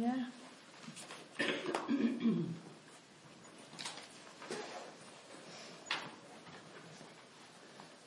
[0.00, 0.14] Ja.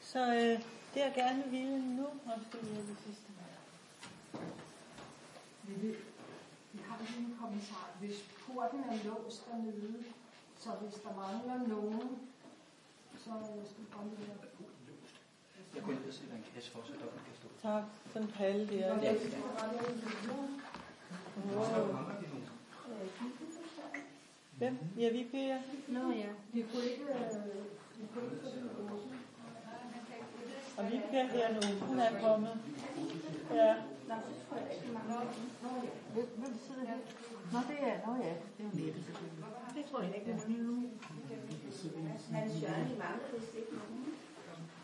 [0.02, 0.60] Så øh,
[0.94, 2.06] det jeg gerne vil nu,
[2.62, 3.28] vi have det sidste.
[5.64, 5.96] Vi, vil,
[6.74, 7.90] vi har lige en kommentar.
[8.00, 10.04] Hvis porten er låst dernede,
[10.60, 12.10] så hvis der mangler nogen,
[13.18, 13.30] så
[13.72, 14.28] skal vi komme med
[15.76, 17.48] Jeg går ind og sætter en kasse for, så der kan stå.
[17.62, 17.84] Tak.
[18.14, 18.76] Sådan en palle der.
[18.88, 19.14] Ja, Ja.
[19.14, 19.74] det er ret
[20.30, 20.50] Wow.
[24.58, 24.78] Hvem?
[24.98, 25.58] Ja, vi Per.
[25.88, 26.30] Nå ja.
[26.54, 27.20] Vi kunne ikke, øh,
[28.02, 28.14] ikke.
[30.78, 31.86] Og vi Per her nu.
[31.88, 32.58] Hun er kommet.
[33.54, 33.76] Ja.
[36.14, 36.98] Hvem, sidder her?
[37.54, 39.46] Nå, det er, nå ja, det er jo Nette selvfølgelig.
[39.76, 40.90] Det tror jeg ikke, det er nu.
[42.32, 44.06] Hans Jørgen i mange hvis ikke nogen.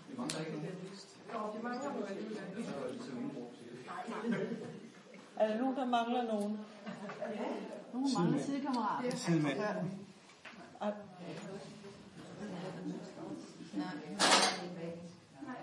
[0.07, 0.67] Det mangler ikke nogen.
[1.33, 2.65] Nå, det mangler vi alligevel.
[3.05, 3.11] Så
[5.39, 5.43] er.
[5.43, 6.59] Er der nogen, der mangler nogen?
[7.93, 9.15] Nogle mangler sidekammerater.
[9.15, 9.57] Sidemand.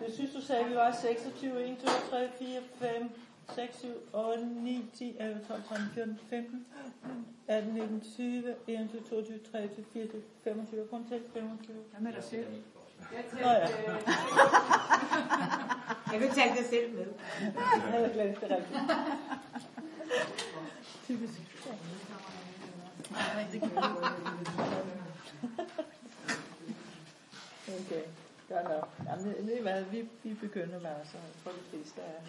[0.02, 3.10] Jeg synes, du sagde, at vi var 26, 1, 2, 3, 4, 5,
[3.54, 6.66] 6, 7, 8, 9, 10, 11, 12, 13, 14, 15,
[7.48, 11.76] 18, 19, 20, 21, 22, 23, 24, 25, kun til 25.
[11.90, 12.46] hvad med dig selv?
[13.32, 13.68] Nå ja,
[16.12, 17.06] Jeg vil tage det selv med.
[17.40, 17.52] jeg
[17.92, 18.80] havde glemt det rigtigt.
[21.06, 21.40] Typisk.
[27.68, 28.02] Okay,
[28.48, 28.88] godt nok.
[29.06, 32.22] Jamen, det er hvad, vi, vi begynder med, altså, for de fleste af.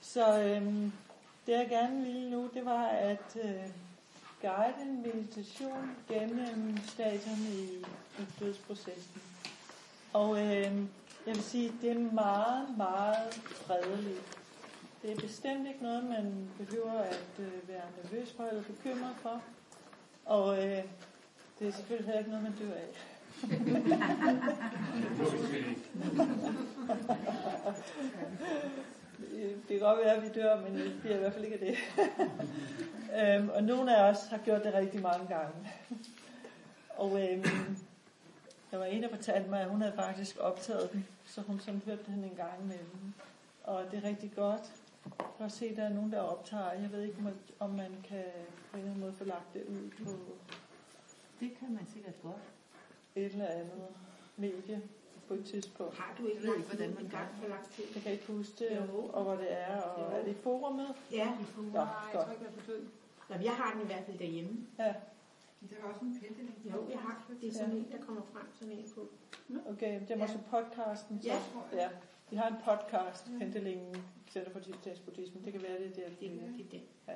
[0.00, 0.92] Så øhm,
[1.46, 3.70] det jeg gerne ville nu, det var at øh,
[4.40, 7.84] guide en meditation gennem stadierne i,
[8.18, 9.22] i dødsprocessen.
[10.12, 10.88] Og øhm,
[11.26, 14.38] jeg vil sige, det er meget, meget fredeligt.
[15.02, 19.42] Det er bestemt ikke noget, man behøver at øh, være nervøs for eller bekymret for.
[20.24, 20.82] Og øh,
[21.58, 22.88] det er selvfølgelig heller ikke noget, man dør af.
[29.68, 31.66] det kan godt være, at vi dør, men det bliver i hvert fald ikke af
[31.66, 31.76] det.
[33.20, 35.72] øhm, og nogle af os har gjort det rigtig mange gange.
[36.96, 37.76] og øhm,
[38.70, 41.82] der var en, der fortalte mig, at hun havde faktisk optaget den, så hun sådan
[41.86, 43.14] hørte den en gang imellem.
[43.64, 44.62] Og det er rigtig godt.
[45.18, 46.72] Jeg kan også se, at der er nogen, der optager.
[46.72, 48.24] Jeg ved ikke, om- om man kan
[48.70, 50.10] på en eller anden måde få lagt det ud på
[51.40, 52.42] Det kan man sikkert godt.
[53.16, 53.86] et eller andet
[54.36, 54.82] medie
[55.28, 55.98] på et tidspunkt.
[55.98, 57.84] Har du ikke Jeg lagt ikke, hvordan man gang for lagt til?
[57.94, 59.04] Jeg kan ikke huske det, Jo.
[59.04, 60.16] og hvor det er, og Jo.
[60.16, 60.94] er det i forumet?
[61.12, 61.28] Ja.
[61.56, 61.80] Nå,
[62.12, 62.28] godt.
[63.28, 64.66] Nå, men jeg har den i hvert fald derhjemme.
[64.78, 64.84] Ja,
[65.70, 66.54] Der er også en pendeling.
[66.74, 67.24] Jo, jeg har.
[67.40, 69.08] Det er sådan en, der kommer frem sådan en på.
[69.70, 70.00] okay.
[70.00, 71.22] Det er måske podcasten.
[71.22, 71.28] Så.
[71.28, 71.38] Ja.
[71.72, 71.88] ja.
[72.30, 73.96] Vi har en podcast, Pendelingen
[74.30, 75.40] Center for Tibetans Buddhisme.
[75.44, 76.08] Det kan være, det er der.
[76.20, 76.82] Det er, det.
[77.08, 77.12] Ja.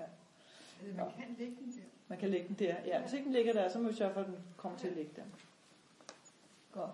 [0.82, 1.82] Eller man kan lægge den der.
[2.08, 2.74] Man kan lægge den der.
[2.86, 4.88] Ja, hvis ikke den ligger der, så må vi sørge for, at den kommer til
[4.88, 5.22] at ligge der.
[6.72, 6.90] Godt.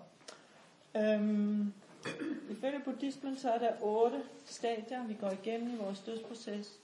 [0.95, 1.73] Øhm,
[2.49, 6.79] ifølge buddhismen, så er der otte stadier, vi går igennem i vores dødsproces.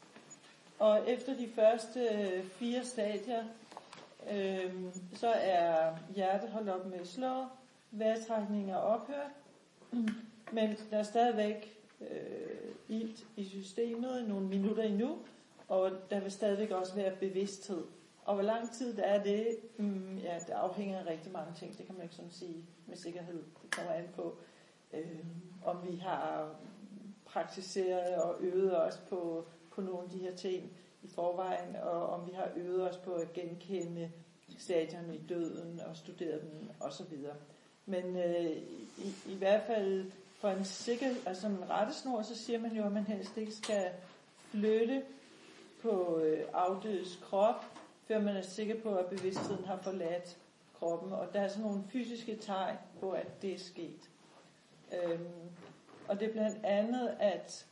[0.79, 3.43] Og efter de første øh, fire stadier,
[4.31, 7.45] øhm, så er hjertet holdt op med at slå,
[7.91, 9.31] vejrtrækning er ophørt,
[10.53, 12.07] men der er stadigvæk øh,
[12.87, 15.17] ilt i systemet nogle minutter endnu,
[15.67, 17.83] og der vil stadigvæk også være bevidsthed.
[18.25, 19.47] Og hvor lang tid der er det,
[19.77, 21.77] mm, ja, det afhænger af rigtig mange ting.
[21.77, 23.43] Det kan man ikke sådan sige med sikkerhed.
[23.61, 24.37] Det kommer an på,
[24.93, 25.25] øh,
[25.65, 26.55] om vi har
[27.25, 30.71] praktiseret og øvet os på, på nogle af de her ting
[31.03, 34.11] i forvejen, og om vi har øvet os på at genkende
[34.57, 37.17] stadierne i døden og studere dem osv.
[37.85, 38.51] Men øh,
[38.97, 40.11] i, i hvert fald
[40.43, 43.85] for en sikker, altså en rettesnor, så siger man jo, at man helst ikke skal
[44.51, 45.03] flytte
[45.81, 47.65] på øh, afdødes krop,
[48.07, 50.37] før man er sikker på, at bevidstheden har forladt
[50.79, 51.13] kroppen.
[51.13, 54.09] Og der er sådan nogle fysiske tegn på, at det er sket.
[54.93, 55.49] Øhm,
[56.07, 57.65] og det er blandt andet, at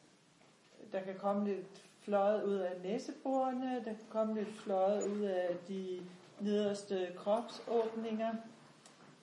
[0.91, 5.55] der kan komme lidt fløjet ud af næseborene, der kan komme lidt fløjet ud af
[5.67, 6.01] de
[6.39, 8.33] nederste kropsåbninger.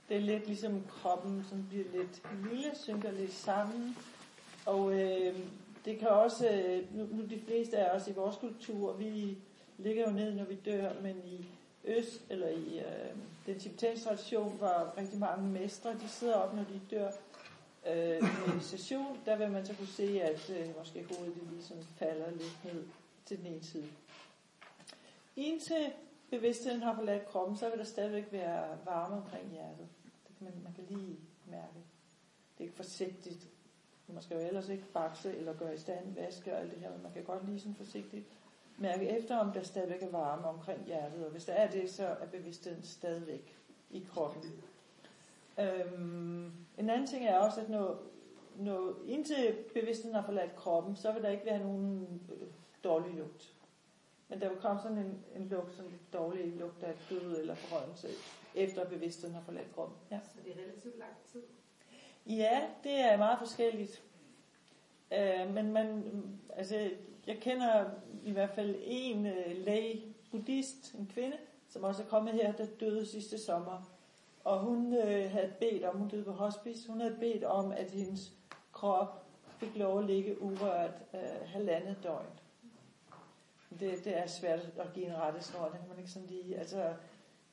[0.08, 3.96] Det er lidt ligesom kroppen, som bliver lidt lille, synker lidt sammen.
[4.66, 5.36] Og øh,
[5.84, 9.38] det kan også, øh, nu, nu de fleste af os i vores kultur, vi
[9.78, 11.46] ligger jo ned, når vi dør, men i
[11.84, 13.16] øst, eller i øh,
[13.46, 17.10] den tibetanske tradition, hvor rigtig mange mestre, de sidder op, når de dør
[17.86, 21.76] øh, i meditation, der vil man så kunne se, at øh, måske hovedet det ligesom
[21.98, 22.84] falder lidt ned
[23.26, 23.88] til den ene side.
[25.36, 25.92] Indtil
[26.30, 29.88] bevidstheden har forladt kroppen, så vil der stadigvæk være varme omkring hjertet
[30.40, 31.78] men man, man kan lige mærke.
[32.58, 33.48] Det er ikke forsigtigt.
[34.06, 36.92] Man skal jo ellers ikke bakse eller gøre i stand, vaske og alt det her,
[36.92, 38.26] men man kan godt lige sådan forsigtigt
[38.78, 42.06] mærke efter, om der stadigvæk er varme omkring hjertet, og hvis der er det, så
[42.06, 43.56] er bevidstheden stadigvæk
[43.90, 44.42] i kroppen.
[45.58, 48.02] Øhm, en anden ting er også, at når,
[48.56, 52.48] når indtil bevidstheden har forladt kroppen, så vil der ikke være nogen øh,
[52.84, 53.54] dårlig lugt.
[54.28, 57.54] Men der vil komme sådan en, en lugt, sådan lidt dårlig lugt af død eller
[57.54, 58.08] forrørelse,
[58.58, 59.96] efter bevidstheden har forladt kroppen.
[60.10, 60.20] Ja.
[60.24, 61.42] Så det er relativt lang tid.
[62.26, 64.02] Ja, det er meget forskelligt.
[65.12, 66.02] Øh, men man,
[66.56, 66.90] altså,
[67.26, 67.84] jeg kender
[68.24, 71.36] i hvert fald en øh, læge, buddhist, en kvinde,
[71.68, 73.90] som også er kommet her, der døde sidste sommer.
[74.44, 77.90] Og hun øh, havde bedt om, hun døde på hospice, hun havde bedt om, at
[77.90, 78.32] hendes
[78.72, 79.26] krop
[79.58, 82.26] fik lov at ligge urørt øh, halvandet døgn.
[83.80, 86.94] Det, det er svært at give en rettesnor, det kan man ikke sådan lige, altså,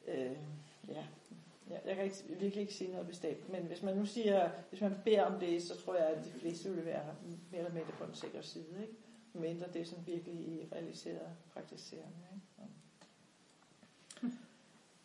[0.08, 0.38] øh,
[0.90, 1.04] ja,
[1.70, 4.82] Ja, jeg kan ikke, virkelig ikke sige noget bestemt, men hvis man nu siger, hvis
[4.82, 7.16] man beder om det, så tror jeg, at de fleste vil være
[7.52, 8.94] mere eller mindre på den sikre side, ikke?
[9.34, 12.46] Mindre det som sådan virkelig realiseret praktiserende, ikke?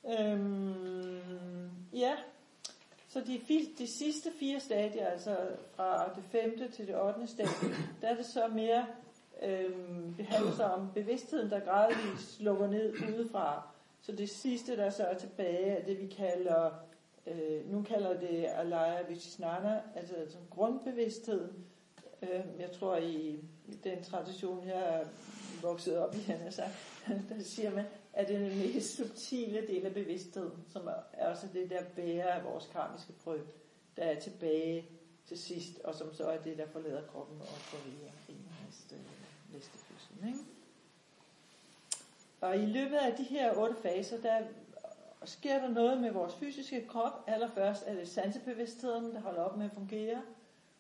[0.05, 0.33] Ja.
[0.33, 2.17] Øhm, ja,
[3.09, 3.41] så de,
[3.79, 8.27] de sidste fire stadier, altså fra det femte til det ottende stadie, der er det
[8.27, 8.87] så mere,
[9.43, 13.69] øhm, det handler så om bevidstheden, der gradvist lukker ned udefra,
[14.03, 16.71] så det sidste, der så er tilbage, er det, vi kalder,
[17.27, 21.49] øh, nu kalder det Alaya Vichisnana, altså som grundbevidsthed.
[22.23, 23.45] Øh, jeg tror, i
[23.85, 25.05] den tradition, jeg er
[25.63, 26.73] vokset op i, han sagt,
[27.29, 31.47] der siger man, at det er den mest subtile del af bevidstheden, som er også
[31.55, 33.47] det, der bærer af vores karmiske prøve,
[33.97, 34.89] der er tilbage
[35.27, 38.33] til sidst, og som så er det, der forlader kroppen og går videre i
[38.67, 38.95] næste,
[39.53, 40.29] næste fødsel.
[40.29, 40.39] Ikke?
[42.41, 44.43] Og i løbet af de her otte faser, der
[45.25, 47.25] sker der noget med vores fysiske krop.
[47.27, 50.23] Allerførst er det sansebevidstheden, der holder op med at fungere.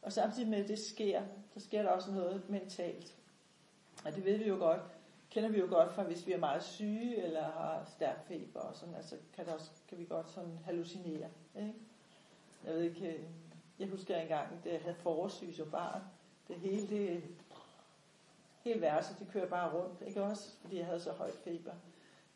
[0.03, 1.23] Og samtidig med at det sker,
[1.55, 3.17] så sker der også noget mentalt.
[4.05, 4.81] Og det ved vi jo godt,
[5.31, 8.77] kender vi jo godt fra, hvis vi er meget syge eller har stærk feber og
[8.77, 11.29] sådan, altså kan, det også, kan vi godt sådan hallucinere.
[11.57, 11.75] Ikke?
[12.65, 13.21] Jeg ved ikke,
[13.79, 16.03] jeg husker engang, da jeg havde forårssyge som barn,
[16.49, 17.23] det hele det
[18.65, 20.49] hele værelset, det kører bare rundt, ikke også?
[20.61, 21.73] Fordi jeg havde så højt feber.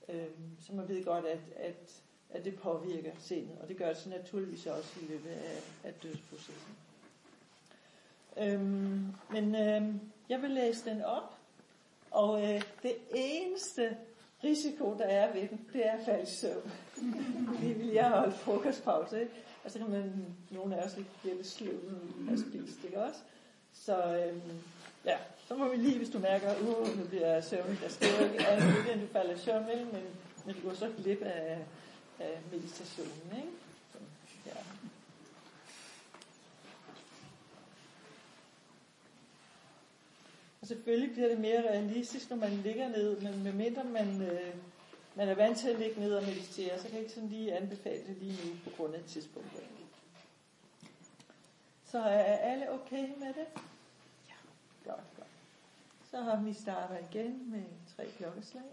[0.08, 3.96] Øhm, så man ved godt, at, at, at det påvirker sindet, og det gør det
[3.96, 6.76] så naturligvis også i løbet af, af dødsprocessen.
[8.36, 11.34] Øhm, men øhm, jeg vil læse den op,
[12.10, 13.96] og øh, det eneste
[14.44, 16.72] risiko, der er ved den, det er at falde i søvn.
[17.54, 19.32] Fordi vi lige har holdt frokostpause, ikke?
[19.64, 21.80] og så kan man, nogle af os ikke blive lidt sløv,
[22.32, 23.20] at spise, ikke også?
[23.72, 24.60] Så øhm,
[25.04, 25.16] ja,
[25.48, 28.24] så må vi lige, hvis du mærker, at uh, nu bliver jeg søvnig, der sker
[28.24, 30.02] ikke ikke andet, end du falder i søvn, med, Men,
[30.46, 31.58] men du går så glip af,
[32.18, 33.48] af meditationen, ikke?
[33.92, 33.98] Så,
[34.46, 34.52] ja.
[40.60, 44.54] Og selvfølgelig bliver det mere realistisk, når man ligger ned, men medmindre man, øh,
[45.14, 47.56] man er vant til at ligge ned og meditere, så kan jeg ikke sådan lige
[47.56, 49.60] anbefale det lige nu på grund af tidspunktet.
[51.84, 53.46] Så er alle okay med det?
[56.14, 57.64] Så har vi starter igen med
[57.96, 58.70] tre klokkeslag.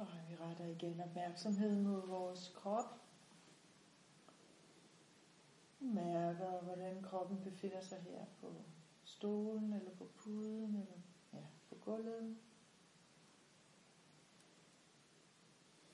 [0.00, 2.84] Og vi retter igen opmærksomheden mod vores krop.
[5.80, 8.54] Mærker, hvordan kroppen befinder sig her på
[9.04, 11.00] stolen, eller på puden, eller
[11.32, 12.36] ja, på gulvet.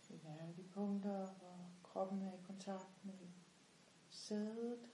[0.08, 3.28] Vi mærker de punkter, hvor kroppen er i kontakt med
[4.10, 4.90] sædet,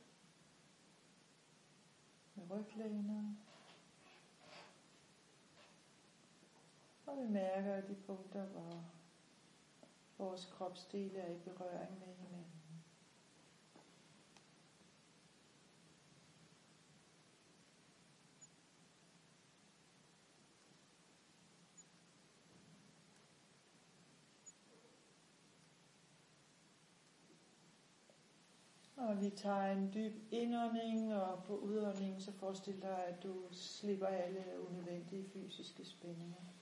[2.34, 3.36] med ryglænet.
[7.06, 8.84] Og vi mærker de punkter, hvor
[10.22, 12.52] vores kropsdele er i berøring med hinanden.
[28.96, 34.06] Og vi tager en dyb indånding, og på udåndingen så forestil dig, at du slipper
[34.06, 36.61] alle unødvendige fysiske spændinger.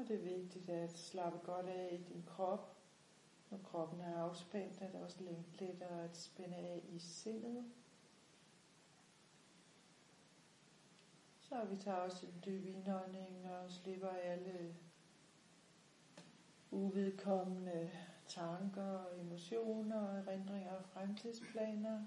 [0.00, 2.76] Og det er vigtigt at slappe godt af i din krop.
[3.50, 5.16] Når kroppen er afspændt, er det også
[5.58, 7.64] lettere at spænde af i sindet.
[11.40, 14.74] Så vi tager også en dyb indånding og slipper alle
[16.70, 17.90] uvedkommende
[18.26, 22.04] tanker, emotioner, erindringer og fremtidsplaner.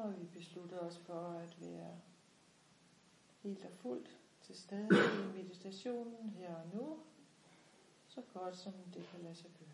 [0.00, 1.98] Og vi beslutter os for at være
[3.42, 6.98] helt og fuldt til stede i meditationen her og nu,
[8.06, 9.68] så godt som det kan lade sig gøre.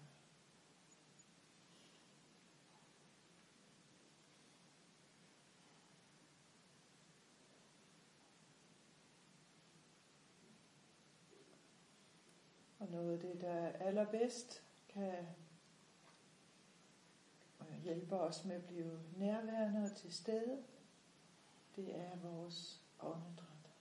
[12.78, 15.26] Og noget af det, der er allerbedst, kan
[17.86, 20.64] hjælper os med at blive nærværende og til stede,
[21.76, 23.72] det er vores åndedræt.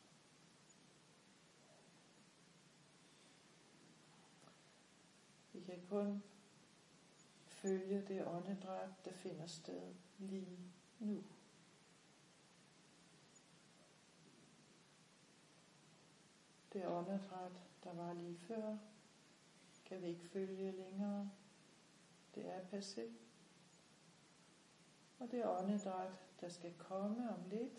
[5.53, 6.23] Vi kan kun
[7.47, 10.59] følge det åndedræt, der finder sted lige
[10.99, 11.23] nu.
[16.73, 18.77] Det åndedræt, der var lige før,
[19.85, 21.31] kan vi ikke følge længere.
[22.35, 23.24] Det er passé.
[25.19, 27.73] Og det åndedræt, der skal komme om lidt,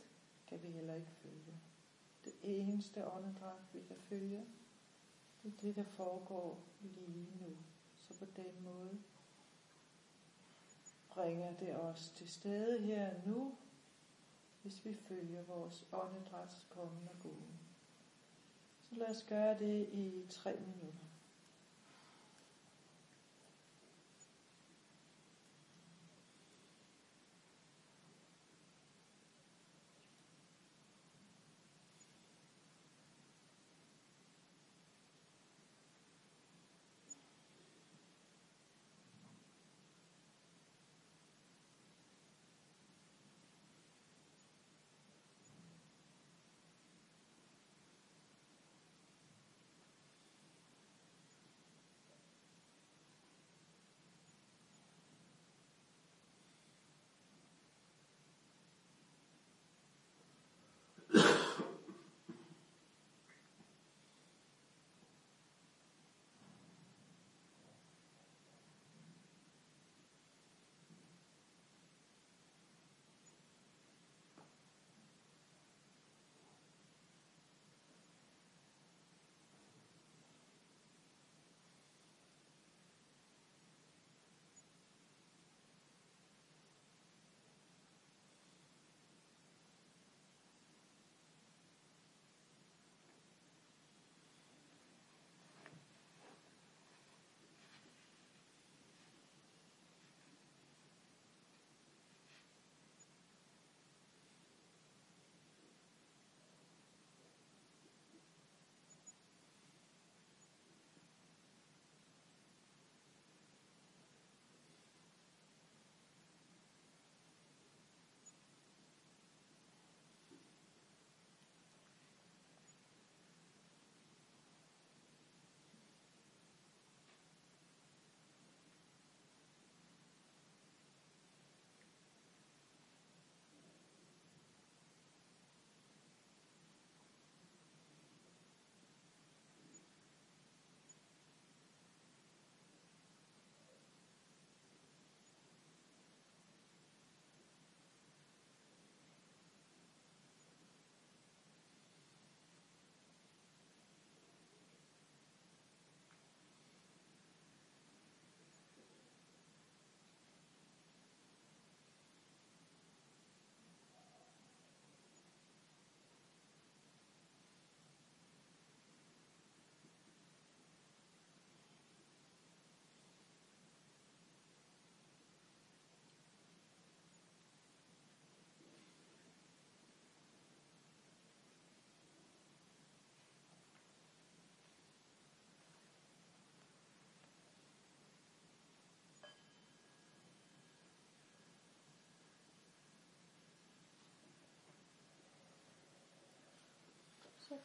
[0.46, 1.60] kan vi heller ikke følge.
[2.24, 4.46] Det eneste åndedræt, vi kan følge,
[5.42, 7.56] det er det, der foregår lige nu.
[7.96, 9.02] Så på den måde
[11.08, 13.56] bringer det os til stede her nu,
[14.62, 17.58] hvis vi følger vores åndedræts kommende gode.
[18.88, 21.05] Så lad os gøre det i tre minutter.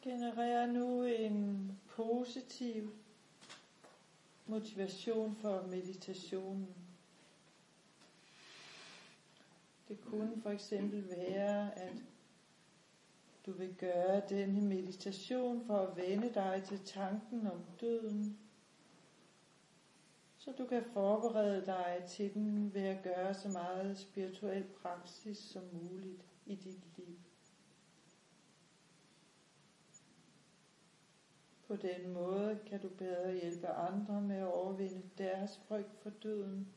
[0.02, 2.90] Genererer nu en positiv
[4.46, 6.74] motivation for meditationen.
[9.88, 11.94] Det kunne for eksempel være, at
[13.46, 18.38] du vil gøre denne meditation for at vende dig til tanken om døden,
[20.38, 25.62] så du kan forberede dig til den ved at gøre så meget spirituel praksis som
[25.72, 27.16] muligt i dit liv.
[31.72, 36.68] På den måde kan du bedre hjælpe andre med at overvinde deres frygt for døden,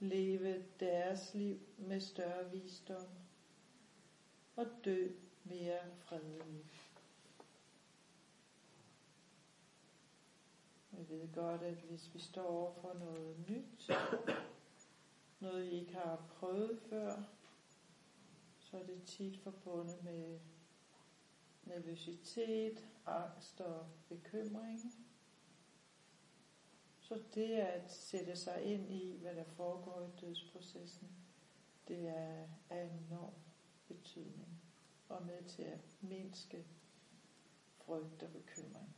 [0.00, 3.06] leve deres liv med større visdom
[4.56, 5.08] og dø
[5.44, 6.92] mere fredeligt.
[10.92, 13.90] Jeg ved godt, at hvis vi står over for noget nyt,
[15.40, 17.22] noget vi ikke har prøvet før,
[18.58, 20.38] så er det tit forbundet med
[21.64, 24.80] nervøsitet, angst og bekymring.
[26.98, 31.08] Så det at sætte sig ind i, hvad der foregår i dødsprocessen,
[31.88, 33.34] det er af enorm
[33.88, 34.62] betydning
[35.08, 36.66] og med til at mindske
[37.76, 38.96] frygt og bekymring.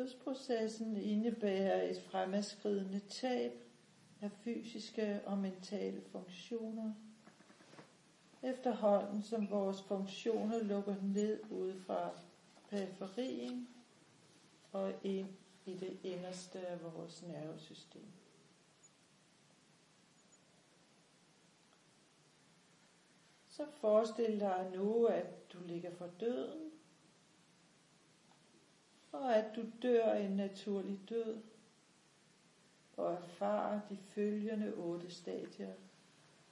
[0.00, 3.52] Dødsprocessen indebærer et fremadskridende tab
[4.20, 6.92] af fysiske og mentale funktioner,
[8.42, 12.10] efterhånden som vores funktioner lukker ned ud fra
[12.70, 13.68] periferien
[14.72, 15.28] og ind
[15.66, 18.06] i det inderste af vores nervesystem.
[23.48, 26.69] Så forestil dig nu, at du ligger for døden,
[29.12, 31.42] og at du dør en naturlig død,
[32.96, 35.74] og erfarer de følgende otte stadier,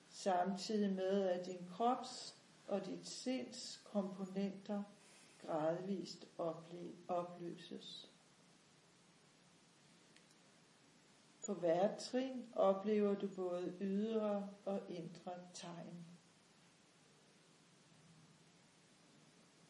[0.08, 4.82] samtidig med at din krops og dit sinds komponenter
[5.46, 6.26] gradvist
[7.08, 8.10] opløses.
[11.46, 16.07] På hvert trin oplever du både ydre og indre tegn.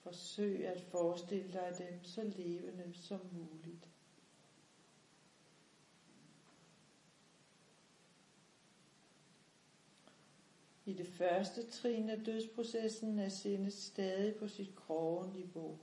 [0.08, 3.88] Forsøg at forestille dig dem så levende som muligt.
[10.84, 15.78] I det første trin af dødsprocessen er sindet stadig på sit grove niveau.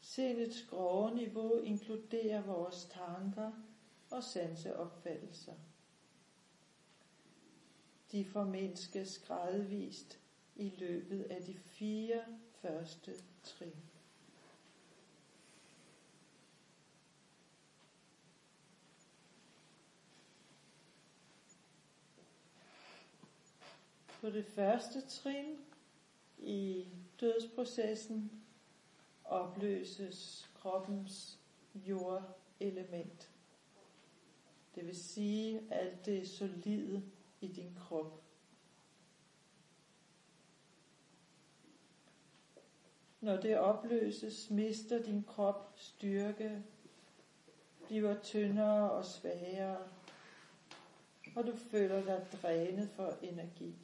[0.00, 3.52] Sindets grove niveau inkluderer vores tanker
[4.10, 5.54] og sanseopfattelser.
[8.12, 10.19] De formindskes gradvist
[10.60, 12.24] i løbet af de fire
[12.62, 13.74] første trin.
[24.20, 25.58] På det første trin
[26.38, 26.86] i
[27.20, 28.42] dødsprocessen
[29.24, 31.38] opløses kroppens
[31.74, 33.30] jordelement.
[34.74, 37.02] Det vil sige alt det solide
[37.40, 38.29] i din krop.
[43.20, 46.62] Når det opløses, mister din krop styrke,
[47.86, 49.88] bliver tyndere og svagere,
[51.36, 53.74] og du føler dig drænet for energi.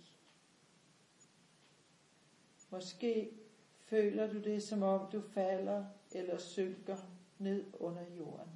[2.71, 3.31] Måske
[3.79, 6.97] føler du det, som om du falder eller synker
[7.39, 8.51] ned under jorden.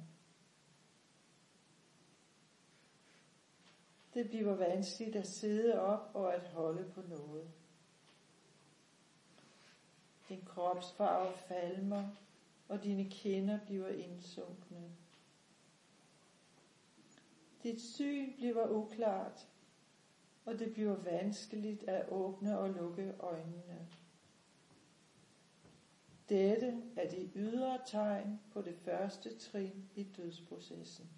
[4.13, 7.51] Det bliver vanskeligt at sidde op og at holde på noget.
[10.31, 12.09] Din kropsfarve falmer,
[12.67, 14.91] og dine kinder bliver indsunkne.
[17.63, 19.47] Dit syn bliver uklart,
[20.45, 23.87] og det bliver vanskeligt at åbne og lukke øjnene.
[26.29, 31.09] Dette er de ydre tegn på det første trin i dødsprocessen.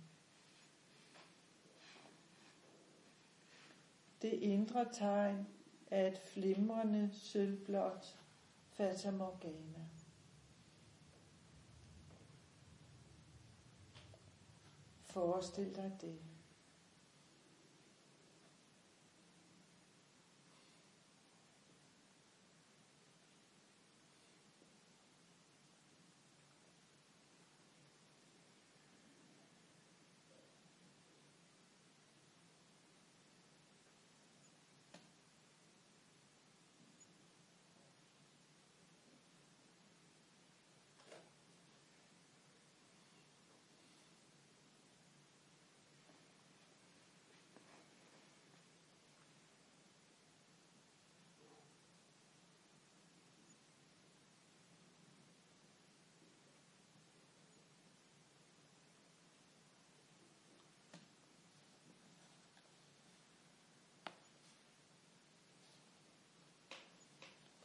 [4.21, 5.47] Det indre tegn
[5.91, 8.22] er et flimrende sølvblåt
[8.73, 9.89] Fata Morgana.
[15.01, 16.32] Forestil dig det.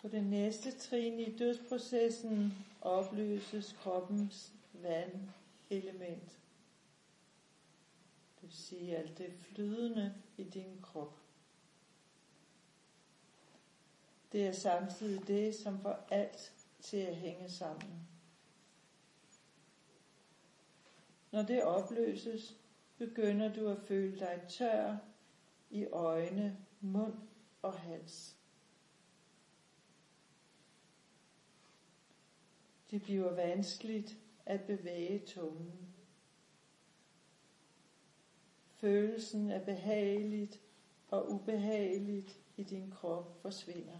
[0.08, 6.38] På det næste trin i dødsprocessen opløses kroppens vandelement.
[8.34, 11.12] Det vil sige alt det flydende i din krop.
[14.32, 18.08] Det er samtidig det, som får alt til at hænge sammen.
[21.30, 22.56] Når det opløses,
[22.98, 24.96] begynder du at føle dig tør
[25.70, 27.14] i øjne, mund
[27.62, 28.37] og hals.
[32.90, 35.94] Det bliver vanskeligt at bevæge tungen.
[38.66, 40.60] Følelsen af behageligt
[41.08, 43.98] og ubehageligt i din krop forsvinder.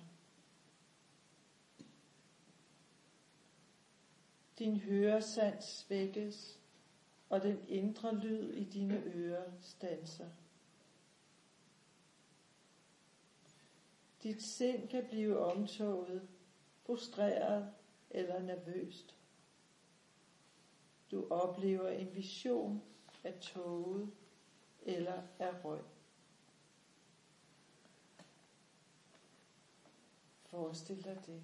[4.59, 6.61] Din høresans svækkes,
[7.29, 10.29] og den indre lyd i dine ører stanser.
[14.23, 16.29] Dit sind kan blive omtoget,
[16.87, 17.75] frustreret
[18.11, 19.15] eller nervøst.
[21.11, 22.83] Du oplever en vision
[23.25, 24.11] af toget
[24.83, 25.83] eller af røg.
[30.51, 31.43] Forestil dig det.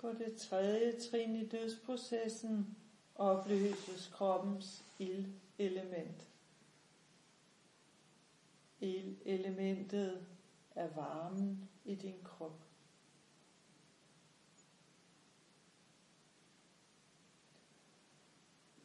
[0.00, 2.76] På det tredje trin i dødsprocessen
[3.14, 6.28] opløses kroppens ildelement.
[8.80, 10.26] Ildelementet
[10.74, 12.60] er varmen i din krop.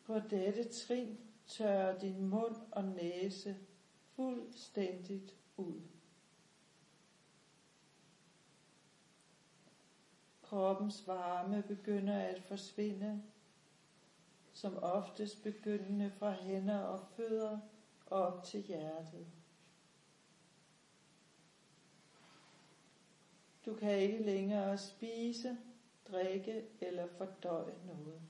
[0.04, 3.58] På dette trin tørrer din mund og næse
[4.16, 5.82] fuldstændigt ud.
[10.56, 13.24] kroppens varme begynder at forsvinde,
[14.54, 17.60] som oftest begyndende fra hænder og fødder
[18.08, 19.28] op til hjertet.
[23.66, 25.58] Du kan ikke længere spise,
[26.12, 28.22] drikke eller fordøje noget.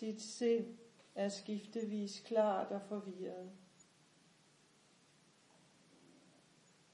[0.00, 0.78] Dit sind
[1.14, 3.50] er skiftevis klart og forvirret.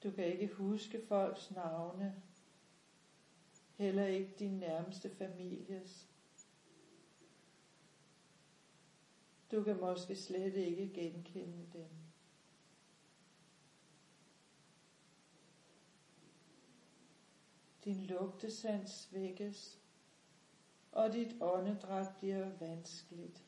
[0.05, 2.23] Du kan ikke huske folks navne,
[3.75, 6.09] heller ikke din nærmeste families.
[9.51, 11.89] Du kan måske slet ikke genkende dem.
[17.83, 19.79] Din lugtesans svækkes,
[20.91, 23.43] og dit åndedræt bliver vanskeligt.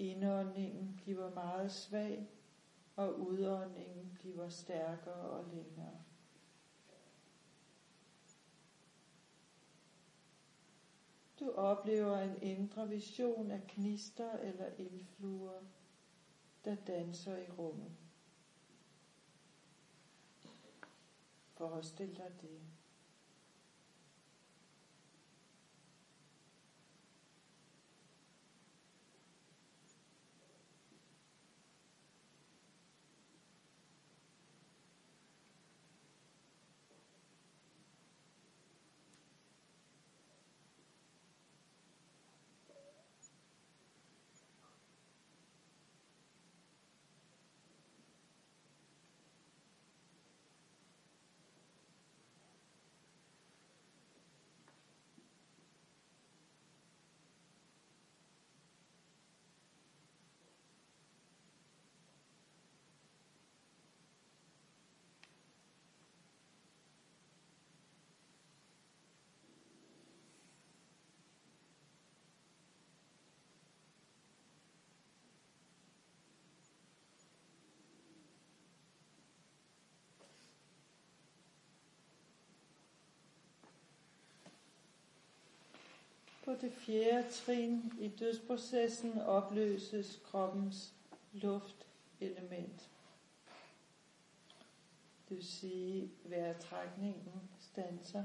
[0.00, 2.28] Indåndingen bliver meget svag,
[2.96, 6.00] og udåndingen bliver stærkere og længere.
[11.40, 15.60] Du oplever en indre vision af knister eller ildfluer,
[16.64, 17.92] der danser i rummet.
[21.52, 22.60] Forestil dig det.
[86.50, 90.94] På det fjerde trin i dødsprocessen opløses kroppens
[91.32, 92.90] luftelement.
[95.28, 98.24] Det vil sige, vejrtrækningen stanser.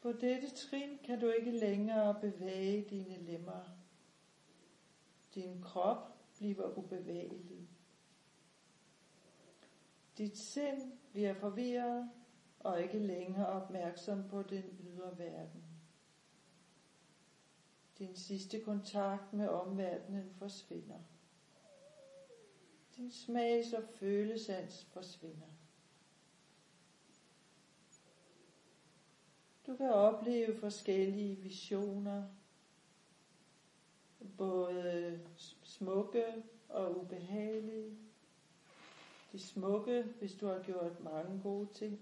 [0.00, 3.62] På dette trin kan du ikke længere bevæge dine lemmer.
[5.34, 7.68] Din krop bliver ubevægelig.
[10.18, 12.10] Dit sind bliver forvirret
[12.60, 15.64] og ikke længere opmærksom på den ydre verden.
[17.98, 20.98] Din sidste kontakt med omverdenen forsvinder.
[22.96, 25.46] Din smags- og følesans forsvinder.
[29.66, 32.24] Du kan opleve forskellige visioner,
[34.38, 35.20] både
[35.62, 36.24] smukke
[36.68, 37.98] og ubehagelige.
[39.32, 42.00] De smukke, hvis du har gjort mange gode ting.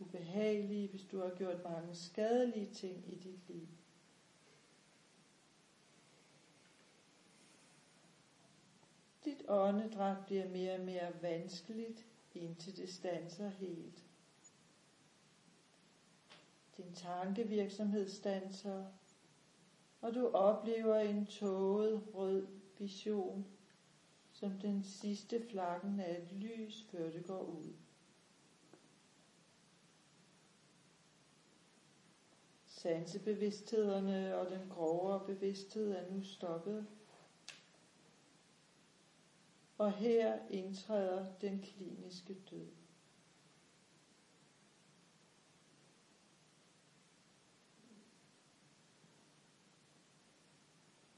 [0.00, 3.68] Ubehagelige, hvis du har gjort mange skadelige ting i dit liv.
[9.24, 14.04] Dit åndedræt bliver mere og mere vanskeligt, indtil det stanser helt.
[16.76, 18.84] Din tankevirksomhed stanser,
[20.00, 22.46] og du oplever en tåget rød
[22.78, 23.46] vision,
[24.32, 27.72] som den sidste flakken af et lys, før det går ud.
[32.76, 36.86] Sansebevidsthederne og den grovere bevidsthed er nu stoppet.
[39.78, 42.66] Og her indtræder den kliniske død.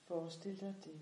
[0.04, 1.00] Forestil dig det.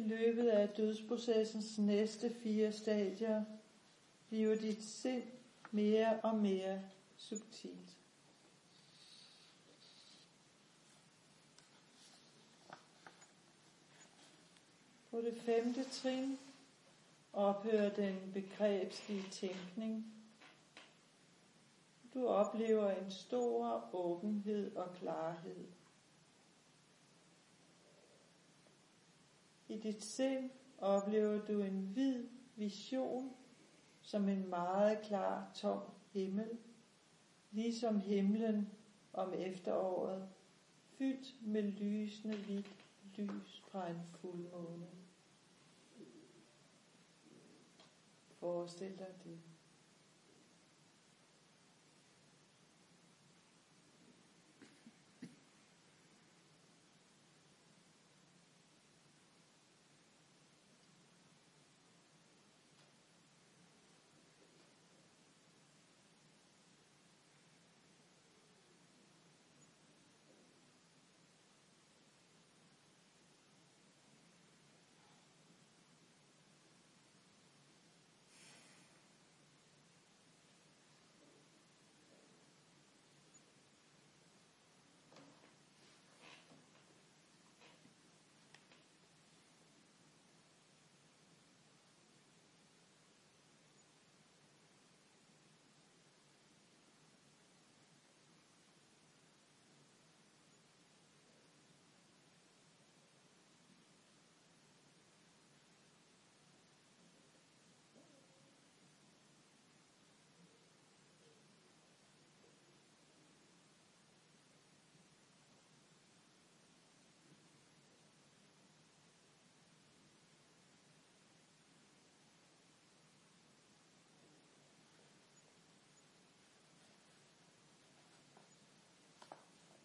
[0.00, 3.44] I løbet af dødsprocessens næste fire stadier
[4.28, 5.22] bliver dit sind
[5.70, 6.82] mere og mere
[7.16, 7.96] subtilt.
[15.10, 16.38] På det femte trin
[17.32, 20.14] ophører den begrebslige tænkning.
[22.14, 25.79] Du oplever en stor åbenhed og klarhed.
[29.70, 33.32] I dit sind oplever du en hvid vision
[34.02, 36.58] som en meget klar, tom himmel,
[37.50, 38.70] ligesom himlen
[39.12, 40.28] om efteråret,
[40.98, 42.70] fyldt med lysende hvidt
[43.16, 44.86] lys fra en fuldmåne.
[48.38, 49.38] Forestil dig det.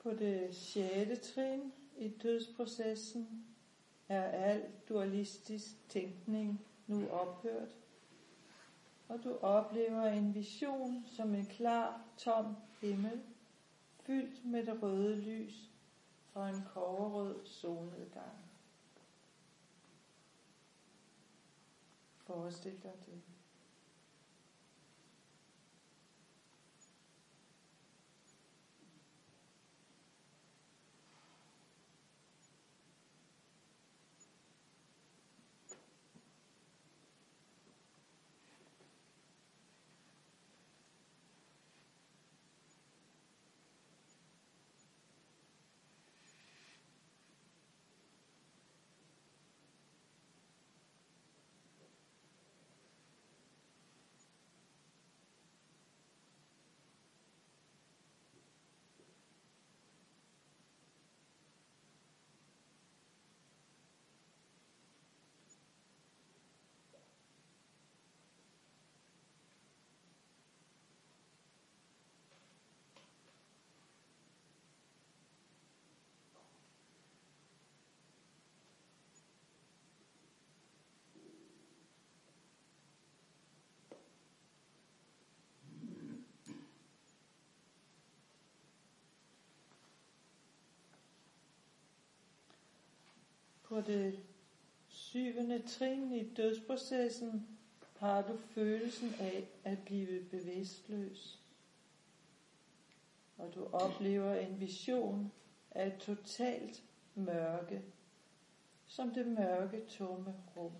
[0.05, 3.45] På det sjette trin i dødsprocessen
[4.07, 7.75] er al dualistisk tænkning nu ophørt,
[9.07, 13.21] og du oplever en vision som en klar, tom himmel,
[13.99, 15.71] fyldt med det røde lys
[16.33, 18.37] fra en koverrød solnedgang.
[22.17, 23.34] Forestil dig det.
[93.75, 94.19] På det
[94.87, 97.47] syvende trin i dødsprocessen
[97.97, 101.39] har du følelsen af at blive bevidstløs.
[103.37, 105.31] Og du oplever en vision
[105.71, 106.83] af et totalt
[107.15, 107.81] mørke,
[108.85, 110.73] som det mørke tomme rum.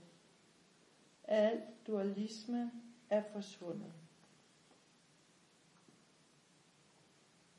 [1.24, 2.72] Al dualisme
[3.10, 3.94] er forsvundet.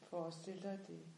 [0.02, 1.15] Forestil dig det.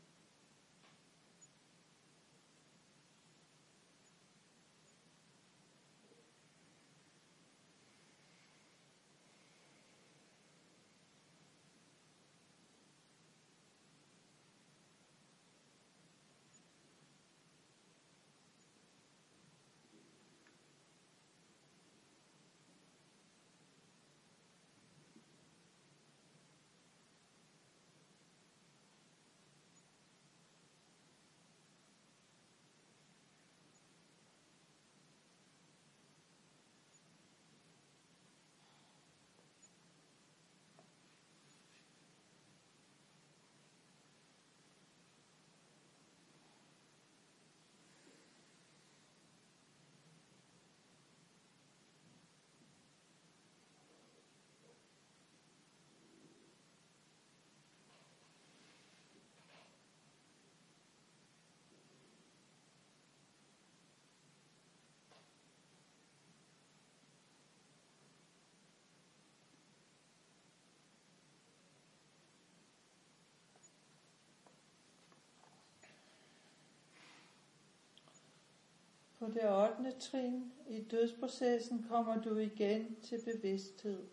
[79.29, 79.99] På det 8.
[80.01, 84.07] trin i dødsprocessen kommer du igen til bevidsthed.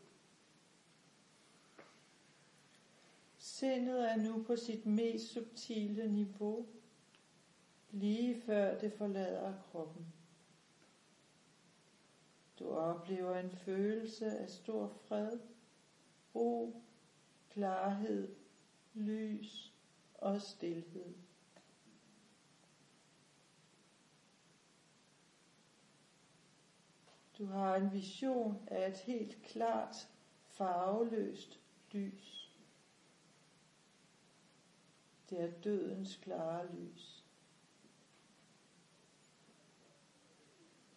[3.37, 6.65] Sindet er nu på sit mest subtile niveau,
[7.91, 10.05] lige før det forlader kroppen.
[12.59, 15.39] Du oplever en følelse af stor fred,
[16.35, 16.81] ro,
[17.49, 18.35] klarhed,
[18.93, 19.73] lys
[20.13, 21.13] og stilhed.
[27.37, 30.09] Du har en vision af et helt klart,
[30.47, 31.59] farveløst
[31.91, 32.51] lys.
[35.29, 37.25] Det er dødens klare lys.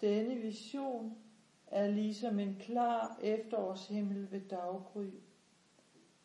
[0.00, 1.18] Denne vision
[1.66, 5.10] er ligesom en klar efterårshimmel ved daggry,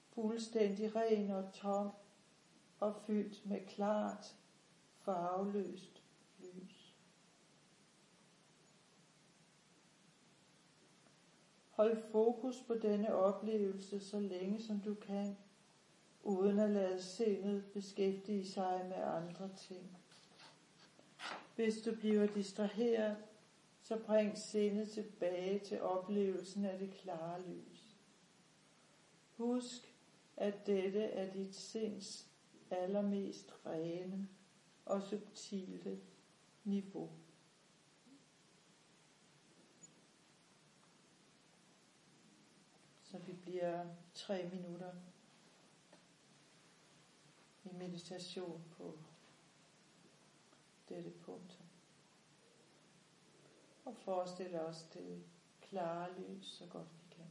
[0.10, 1.92] fuldstændig ren og tom
[2.80, 4.36] og fyldt med klart,
[5.00, 6.04] farveløst
[6.40, 6.84] lys.
[11.74, 15.38] Hold fokus på denne oplevelse så længe som du kan,
[16.24, 19.98] uden at lade sindet beskæftige sig med andre ting.
[21.56, 23.18] Hvis du bliver distraheret,
[23.82, 27.98] så bring sindet tilbage til oplevelsen af det klare lys.
[29.38, 29.94] Husk,
[30.38, 32.28] at dette er dit sinds
[32.72, 34.28] allermest rene
[34.86, 36.00] og subtile
[36.64, 37.10] niveau.
[43.04, 44.94] Så vi bliver tre minutter
[47.64, 48.98] i meditation på
[50.90, 51.60] dette punkt.
[53.86, 55.24] Og forestille os det
[55.62, 57.26] klare lys så godt vi kan.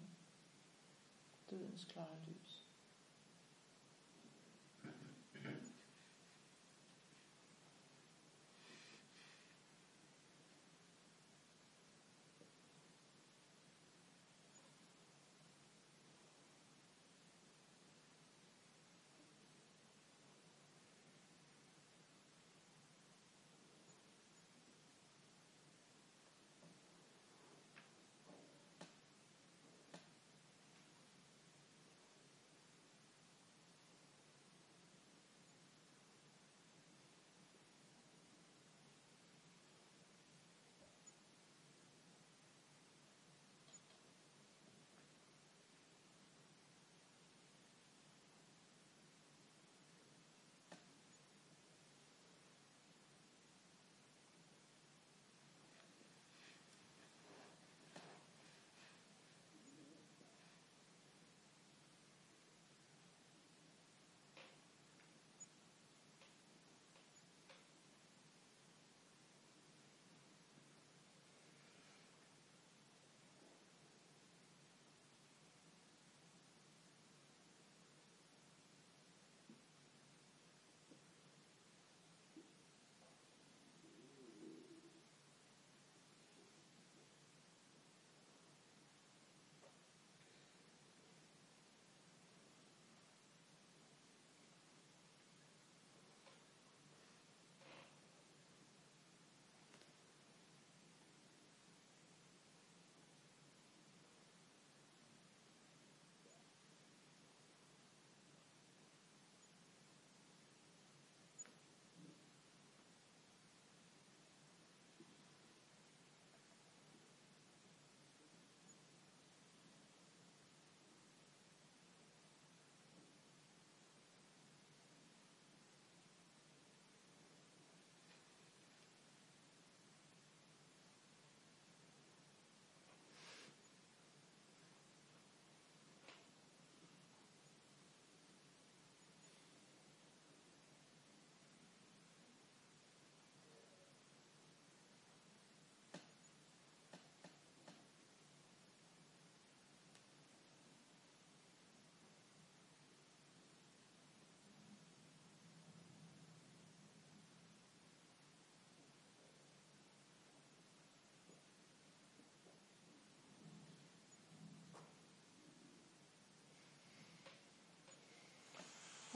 [1.50, 2.41] Dødens klare lys.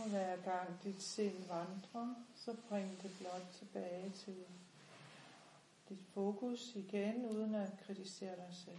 [0.07, 4.37] Og hver gang dit sind vandrer, så bring det blot tilbage til
[5.89, 8.77] dit fokus igen, uden at kritisere dig selv.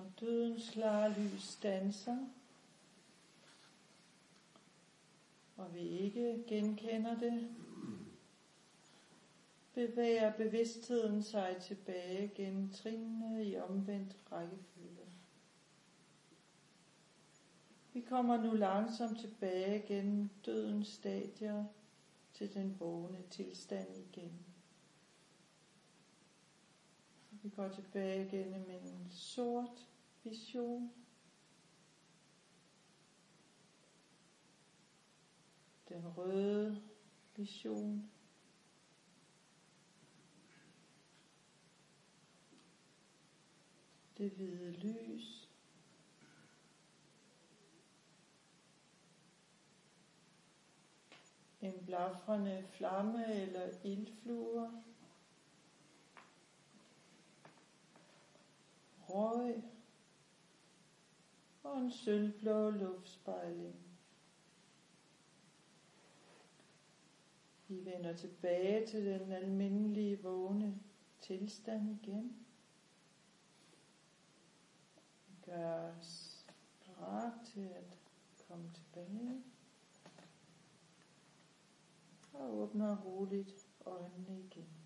[0.00, 2.16] Når dødens klare lys danser,
[5.56, 7.54] og vi ikke genkender det,
[9.74, 15.06] bevæger bevidstheden sig tilbage gennem trinene i omvendt rækkefølge.
[17.92, 21.64] Vi kommer nu langsomt tilbage gennem dødens stadier
[22.34, 24.46] til den vågne tilstand igen.
[27.30, 29.89] Vi går tilbage gennem en sort
[30.24, 30.92] Vision.
[35.88, 36.82] Den røde
[37.36, 38.10] vision.
[44.18, 45.50] Det hvide lys.
[51.60, 54.82] en blafrende flamme eller ildfluer,
[59.08, 59.62] røg,
[61.62, 63.76] og en sølvblå luftspejling.
[67.68, 70.80] Vi vender tilbage til den almindelige vågne
[71.20, 72.46] tilstand igen.
[75.44, 76.46] Gør os
[76.84, 77.98] parat til at
[78.48, 79.42] komme tilbage.
[82.32, 84.79] Og åbner roligt øjnene igen.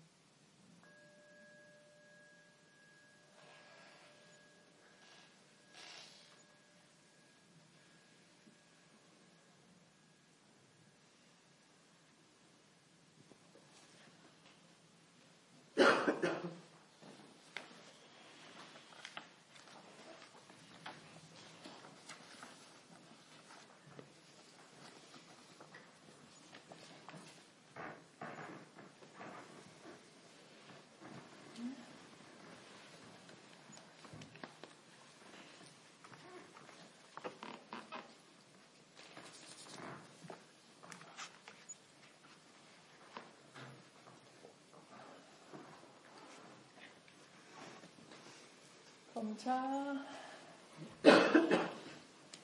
[49.25, 49.97] Kommentarer?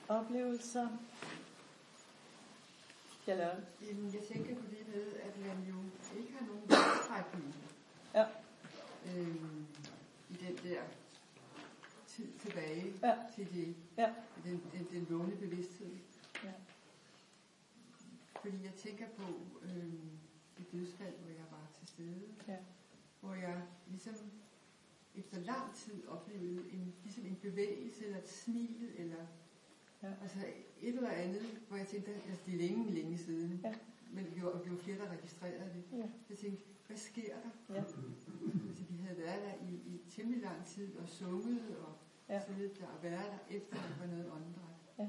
[0.08, 0.88] Oplevelser?
[3.26, 3.54] Eller,
[3.86, 5.74] Jamen, jeg tænker på det med, at man jo
[6.20, 7.54] ikke har nogen vejstrækning.
[8.14, 8.26] Ja.
[9.06, 9.66] Øhm,
[10.30, 10.82] I den der
[12.06, 13.16] tid tilbage Ja.
[13.34, 14.12] til det, Ja.
[14.44, 15.96] den, den, den vågne bevidsthed.
[16.44, 16.52] Ja.
[18.40, 19.22] Fordi jeg tænker på
[19.62, 20.10] øhm,
[20.58, 22.56] et dødsfald, hvor jeg var til stede, Ja.
[23.20, 24.14] hvor jeg ligesom
[25.14, 29.26] efter lang tid oplevede en, ligesom en bevægelse, eller et smil, eller
[30.02, 30.12] Ja.
[30.22, 30.38] altså
[30.80, 33.74] et eller andet, hvor jeg tænkte, altså det er længe, længe siden, Ja.
[34.12, 35.98] men vi var, vi var flere, der registrerede det.
[35.98, 36.06] Ja.
[36.28, 37.74] Jeg tænkte, hvad sker der?
[37.74, 37.78] Ja.
[37.80, 37.96] Altså,
[38.90, 41.94] vi havde været der i, i temmelig lang tid og sunget og
[42.28, 42.42] Ja.
[42.46, 44.76] siddet der og været der efter, at var noget åndedræt.
[44.98, 45.08] Ja.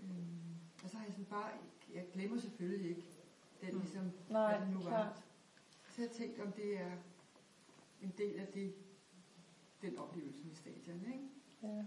[0.00, 0.54] Øhm,
[0.84, 1.50] og så har jeg sådan bare,
[1.94, 3.04] jeg glemmer selvfølgelig ikke
[3.60, 4.10] den ligesom, Mm.
[4.30, 4.88] Nej, hvad det nu var.
[4.90, 5.24] klart.
[5.90, 6.92] Så jeg tænkte, om det er
[8.02, 8.74] en del af det,
[9.90, 11.24] den oplevelse i stadion, ikke?
[11.62, 11.82] Ja.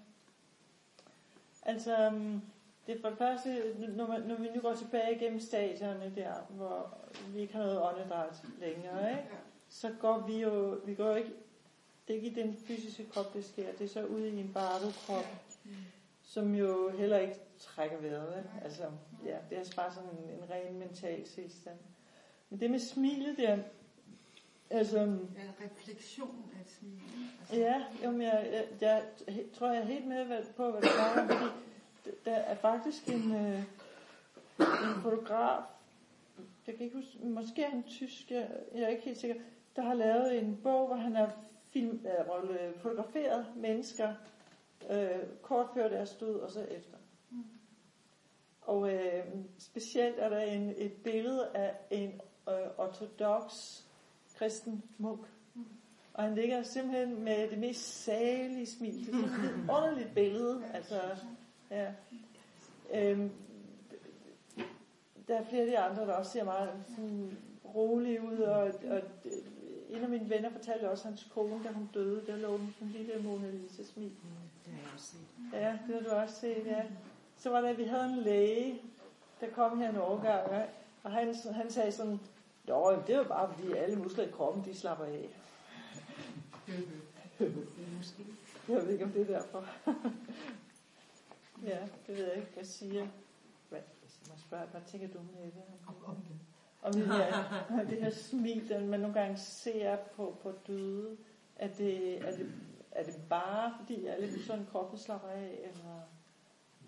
[1.63, 2.41] Altså, um,
[2.87, 6.33] det er for det første, når, man, når vi nu går tilbage igennem stadierne der,
[6.49, 6.97] hvor
[7.33, 9.29] vi ikke har noget åndedræt længere, ikke?
[9.69, 11.33] Så går vi jo, vi går jo ikke,
[12.07, 14.53] det er ikke i den fysiske krop, det sker, det er så ude i en
[14.53, 15.25] bardo-krop,
[15.63, 15.73] Mm.
[16.23, 18.49] som jo heller ikke trækker vejret.
[18.63, 18.83] Altså,
[19.25, 21.77] ja, det er bare sådan en, en ren mental tilstand.
[22.49, 23.57] Men det med smilet der,
[24.69, 25.29] altså, en
[25.65, 26.91] refleksion af et smil.
[26.93, 27.31] ikke?
[27.39, 30.81] Altså, Ja, jamen jeg, jeg, jeg, jeg tror, jeg er helt med hvad- på, hvad
[30.81, 33.59] snakker om, fordi der er faktisk en, øh,
[34.59, 35.63] en fotograf,
[36.67, 39.35] jeg kan ikke huske, måske er han tysk, jeg, jeg er ikke helt sikker,
[39.75, 41.35] der har lavet en bog, hvor han har
[41.73, 44.13] film, øh, fotograferet mennesker
[44.89, 46.97] øh, kort før deres død og så efter.
[47.29, 47.43] Mm.
[48.61, 49.25] Og øh,
[49.59, 53.53] specielt er der en, et billede af en øh, ortodox
[54.37, 55.19] kristen munk.
[56.13, 59.05] Og han ligger simpelthen med det mest salige smil.
[59.05, 60.63] Det er sådan et underligt billede.
[60.73, 61.01] Altså,
[61.71, 61.91] ja.
[62.93, 63.31] Øhm,
[65.27, 67.37] der er flere af de andre, der også ser meget sådan
[67.75, 68.37] rolige ud.
[68.37, 69.01] Og, og
[69.89, 72.73] en af mine venner fortalte også, at hans kone, da hun døde, der lå hun
[72.79, 74.11] sådan en lille Mona Lisa smil.
[74.65, 75.19] Det har jeg også set.
[75.53, 76.83] Ja, det har du også set, ja.
[77.37, 78.81] Så var der, at vi havde en læge,
[79.41, 80.65] der kom her en årgang,
[81.03, 82.19] og han, han sagde sådan,
[82.67, 85.29] jamen, det er jo bare fordi alle muskler i kroppen, de slapper af.
[87.97, 88.25] Måske.
[88.69, 89.65] Jeg ved ikke, om det er derfor.
[91.63, 92.51] ja, det ved jeg ikke.
[92.53, 93.07] Hvad siger
[93.69, 93.79] hvad,
[94.27, 95.63] må jeg spørge, hvad tænker du med det?
[96.05, 96.39] Om, det.
[96.81, 101.17] Om det her, det her smil, den man nogle gange ser på, på døde.
[101.55, 102.51] Er det, er, det,
[102.91, 106.01] er det bare, fordi alle sådan kroppen slapper af, eller,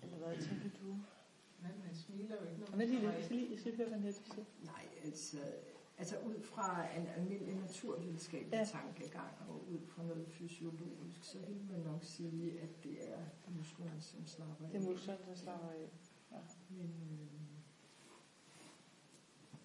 [0.02, 0.86] eller hvad tænker du?
[1.62, 3.72] Men man smiler jo ikke, når Men man lige, kommer jeg skal lige, jeg skal
[3.72, 4.44] lige høre, hvad Nette siger.
[6.00, 8.58] Altså, ud fra en almindelig naturvidenskabelig Ja.
[8.58, 8.64] ja.
[8.64, 13.18] tankegang og ud fra noget fysiologisk, så vil man nok sige, at det er
[13.58, 14.70] musklerne, som slapper af.
[14.72, 15.90] Det er musklerne, der slapper af.
[16.70, 17.26] Men, øh,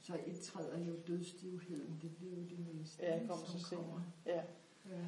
[0.01, 3.83] så indtræder jo dødstivheden, det bliver jo det meste, Ja, det kommer som så senere.
[3.85, 4.01] kommer.
[4.25, 4.43] Ja.
[4.89, 5.05] Ja.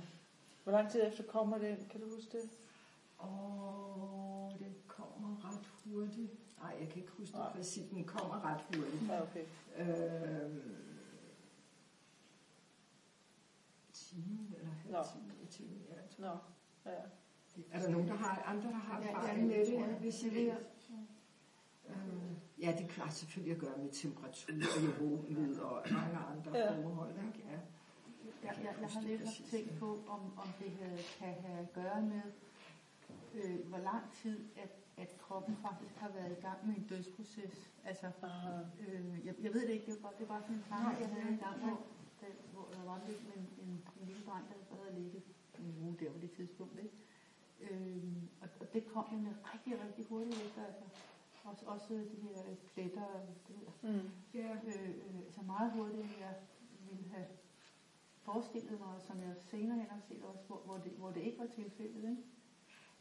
[0.64, 1.78] Hvor lang tid efter kommer den?
[1.90, 2.50] Kan du huske det?
[3.18, 6.32] Og den kommer ret hurtigt.
[6.62, 7.90] Nej, jeg kan ikke huske det præcis.
[7.90, 9.08] Den kommer ret hurtigt.
[9.10, 9.46] Ja, okay.
[9.78, 10.56] Øh,
[14.24, 15.04] time eller halv Nå.
[15.14, 15.96] time, en time, ja.
[16.18, 16.38] Nå,
[16.86, 16.92] ja.
[17.72, 19.96] Er der nogen, der har, andre, der har Ja, erfaring ja, med det.
[20.00, 20.48] Hvis I vil.
[21.90, 26.84] Øh, ja, det har selvfølgelig at gøre med temperatur og rummet og mange andre Ja.
[26.84, 27.12] forhold.
[27.12, 27.50] Ikke?
[27.50, 27.60] Ja.
[28.44, 32.02] Jeg, jeg, jeg har lidt tænkt på, om, om det havde, kan have at gøre
[32.02, 32.22] med,
[33.34, 37.72] øh, hvor lang tid, at, at kroppen faktisk har været i gang med en dødsproces.
[37.86, 38.12] Altså,
[38.88, 41.10] øh, jeg, jeg ved det ikke, det var, bare, det var sådan en tanke, jeg
[41.10, 41.82] havde i gang, hvor,
[42.22, 45.24] der, hvor der var lidt med en, en, en lille dreng, der havde ligget
[45.60, 46.80] en uge der på det tidspunkt.
[46.80, 46.96] Ikke?
[47.74, 48.04] Øh,
[48.42, 50.66] og, og det kom jo rigtig, rigtig hurtigt efter.
[50.66, 50.84] Altså.
[51.44, 53.06] Også, også de her pletter,
[53.48, 54.10] det jeg, Mm.
[54.34, 54.56] Ja.
[54.66, 56.36] øh, øh, altså meget hurtigt, jeg
[56.90, 57.28] ville have
[58.22, 61.40] forestillet mig, som jeg senere hen har set også, hvor, hvor, det, hvor det ikke
[61.40, 62.24] var tilfældet, ikke?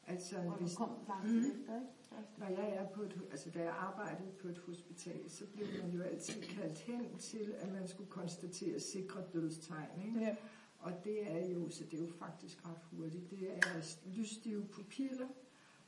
[0.07, 1.51] Altså, Hvor hvis, det kom lang tid Mhm.
[1.61, 2.31] efter, ikke?
[2.39, 5.91] Når jeg er på et, altså da jeg arbejdede på et hospital, så blev man
[5.91, 10.03] jo altid kaldt hen til, at man skulle konstatere sikre dødstegn.
[10.07, 10.21] Ikke?
[10.21, 10.37] Ja.
[10.79, 13.31] Og det er jo, så det er jo faktisk ret hurtigt.
[13.31, 15.29] Det er lysstive pupiller,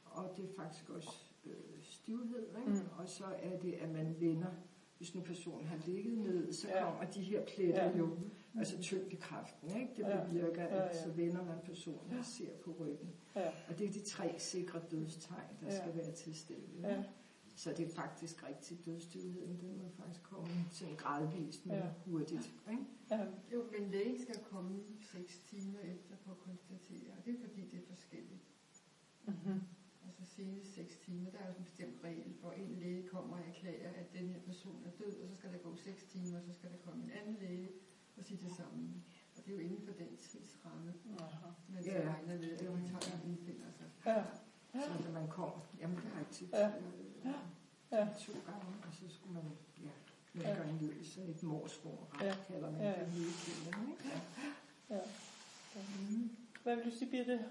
[0.05, 1.11] og det er faktisk også
[1.47, 1.53] øh,
[1.83, 2.47] stivhed.
[2.59, 2.71] Ikke?
[2.71, 2.75] Mm.
[2.75, 2.89] Mm.
[2.99, 4.51] Og så er det, at man vender.
[4.97, 6.85] Hvis nu personen har ligget ned, så Ja.
[6.85, 7.97] kommer de her pletter ja.
[7.99, 8.17] jo,
[8.55, 9.93] altså tyngdekraften, ikke?
[9.97, 10.25] det Ja.
[10.25, 11.03] bevirker, Ja, at ja.
[11.05, 13.11] så vender man personen og ser på ryggen.
[13.37, 13.49] Ja.
[13.69, 15.77] Og det er de tre sikre dødstegn, der Ja.
[15.83, 16.69] skal være til stede.
[16.83, 17.05] Ja.
[17.57, 21.85] Så det er faktisk rigtig dødstivheden, den må faktisk komme sådan gradvist, men Ja.
[21.87, 21.93] ja.
[22.07, 22.55] hurtigt.
[22.71, 22.83] Ikke?
[23.11, 23.27] Ja.
[23.53, 27.61] Jo, men lægen skal komme 6 timer efter på at konstatere, og det er fordi,
[27.61, 28.41] det er forskelligt.
[29.27, 29.61] Mm-hmm.
[30.07, 33.43] Altså senest 6 timer, der er jo en bestemt regel, hvor en læge kommer og
[33.49, 36.45] erklærer, at den her person er død, og så skal der gå 6 timer, og
[36.45, 37.69] så skal der komme en anden læge
[38.19, 39.03] og sige det samme.
[39.37, 41.47] Og det er jo inden for den tidsramme, Aha.
[41.69, 41.93] man Ja.
[41.93, 43.87] regner med, at man tager og indfinder sig.
[44.07, 44.25] Ja.
[44.83, 46.73] Så når man kommer, jamen det har jeg tit Ja.
[47.93, 48.09] Ja.
[48.19, 49.45] to gange, og så skulle man
[49.83, 49.89] ja,
[50.35, 50.57] nogle Ja.
[50.57, 52.27] gange ned i sådan et morsrum, Ja.
[52.27, 52.35] ja.
[52.49, 53.05] kalder man Ja, det ja.
[53.05, 53.91] hele tiden.
[53.91, 54.09] Ikke?
[54.91, 54.95] Ja.
[54.97, 55.01] Ja.
[56.63, 57.45] Hvad vil du sige, Birte?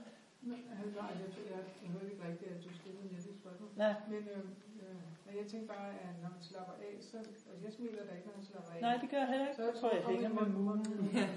[0.47, 0.61] Nej,
[0.99, 3.69] nej, jeg, tror, jeg, jeg hørte ikke rigtigt, at du stillede en lille spørgsmål.
[3.75, 3.93] Nej.
[4.11, 4.43] Men øh,
[4.83, 7.17] øh, men jeg tænkte bare, at når man slapper af, så...
[7.17, 8.81] Altså, jeg smiler da ikke, når man slapper af.
[8.81, 9.55] Nej, det gør jeg heller ikke.
[9.55, 11.09] Så Jeg tror, jeg hænger med mulen.
[11.13, 11.27] Ja.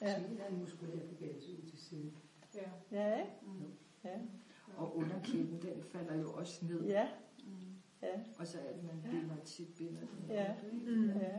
[0.16, 2.16] Smilet er en muskulær bevægelse ud til siden.
[2.54, 2.68] Ja.
[2.92, 3.32] Ja, ikke?
[4.04, 4.16] Ja.
[4.76, 6.84] Og underkæben, den falder jo også ned.
[6.86, 7.08] Ja.
[8.02, 8.20] Ja.
[8.38, 10.30] Og så er det, man binder tit binder den.
[10.30, 10.54] Ja.
[10.72, 11.12] ikke?
[11.20, 11.38] ja.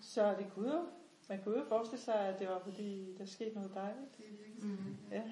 [0.00, 0.86] Så det kunne jo,
[1.28, 4.18] man kunne jo forestille sig, at det var fordi, der skete noget dejligt.
[4.18, 4.96] Det er virkelig Mm.
[5.10, 5.22] Ja.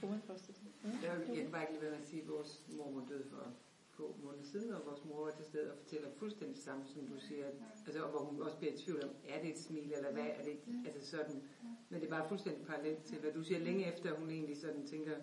[0.00, 0.66] Kunne man forestille sig.
[0.84, 0.90] Mm.
[1.36, 3.52] Jeg, bare ikke lade være med at sige, at vores mormor døde for
[3.90, 7.06] få måneder siden, og vores mor var til stede og fortæller fuldstændig det samme, som
[7.06, 7.46] du siger.
[7.86, 10.26] Altså, og hvor hun også bliver i tvivl om, er det et smil, eller hvad
[10.26, 10.58] er det?
[10.86, 11.42] Altså sådan.
[11.88, 14.86] Men det er bare fuldstændig parallelt til, hvad du siger, længe efter hun egentlig sådan
[14.86, 15.16] tænker,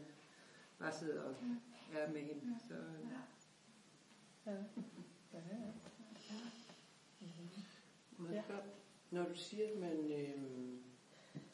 [0.79, 1.35] bare sidder og
[1.93, 2.41] er med hende.
[2.67, 2.73] Så,
[4.45, 4.51] Ja.
[5.33, 5.57] Ja, ja.
[8.17, 8.41] Må jeg Ja.
[8.43, 8.61] spørge,
[9.11, 10.29] Når du siger, at man, øh,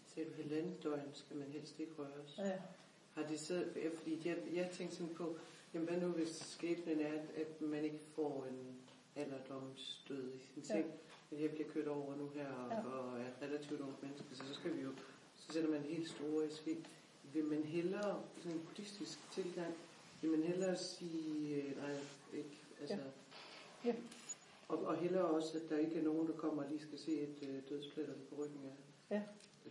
[0.06, 2.38] sagde du halvanden døgn, skal man helst ikke røres.
[2.38, 2.60] ja.
[3.14, 3.66] Har det så,
[3.98, 5.38] fordi jeg, jeg tænkte sådan på,
[5.74, 8.78] jamen hvad nu hvis skæbnen er, at, man ikke får en
[9.16, 10.86] alderdomsdød i sin seng,
[11.32, 11.36] ja.
[11.36, 12.88] at jeg bliver kørt over nu her, og, Ja.
[12.88, 14.90] og er relativt ung menneske, så, så skal vi jo,
[15.36, 16.88] så sætter man helt store i sving.
[17.34, 19.74] Vil man hellere, sådan en buddhistisk tilgang,
[20.22, 21.96] vil man hellere sige, øh, nej,
[22.34, 23.02] ikke, altså, Ja.
[23.90, 23.96] Ja.
[24.74, 27.12] Og, og hellere også, at der ikke er nogen, der kommer og lige skal se
[27.22, 29.16] et øh, dødspletter på ryggen af.
[29.16, 29.22] Ja.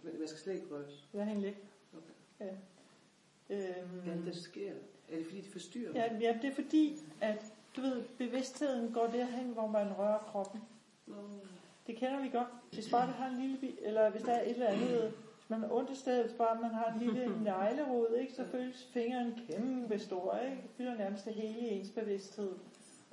[0.03, 1.09] Man, man skal slet ikke røres.
[1.15, 1.61] Har egentlig ikke.
[1.97, 2.47] Okay.
[2.47, 2.55] Ja.
[3.51, 4.73] Øhm, Hvad er det, der sker?
[5.13, 5.93] Er det fordi, de forstyrrer?
[5.95, 7.45] ja, ja, det er fordi, at
[7.77, 10.61] du ved, bevidstheden går derhen, hvor man rører kroppen.
[11.07, 11.15] Nå,
[11.87, 12.47] Det kender vi godt.
[12.73, 15.01] Hvis bare det har en lille, bi- eller hvis der er et eller andet,
[15.39, 18.45] hvis man har ondt i stedet, hvis bare man har en lille neglerod, ikke, så
[18.45, 20.57] føles fingeren kæmpe stor, ikke?
[20.63, 22.53] Det fylder nærmest det hele i ens bevidsthed.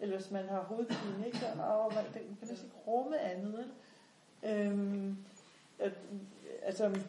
[0.02, 1.38] Eller hvis man har hovedpine, ikke?
[1.38, 3.72] Så, og man, den kan næsten ikke rumme andet, ikke?
[4.43, 5.18] Øhm,
[5.80, 5.93] at,
[6.64, 7.00] altså,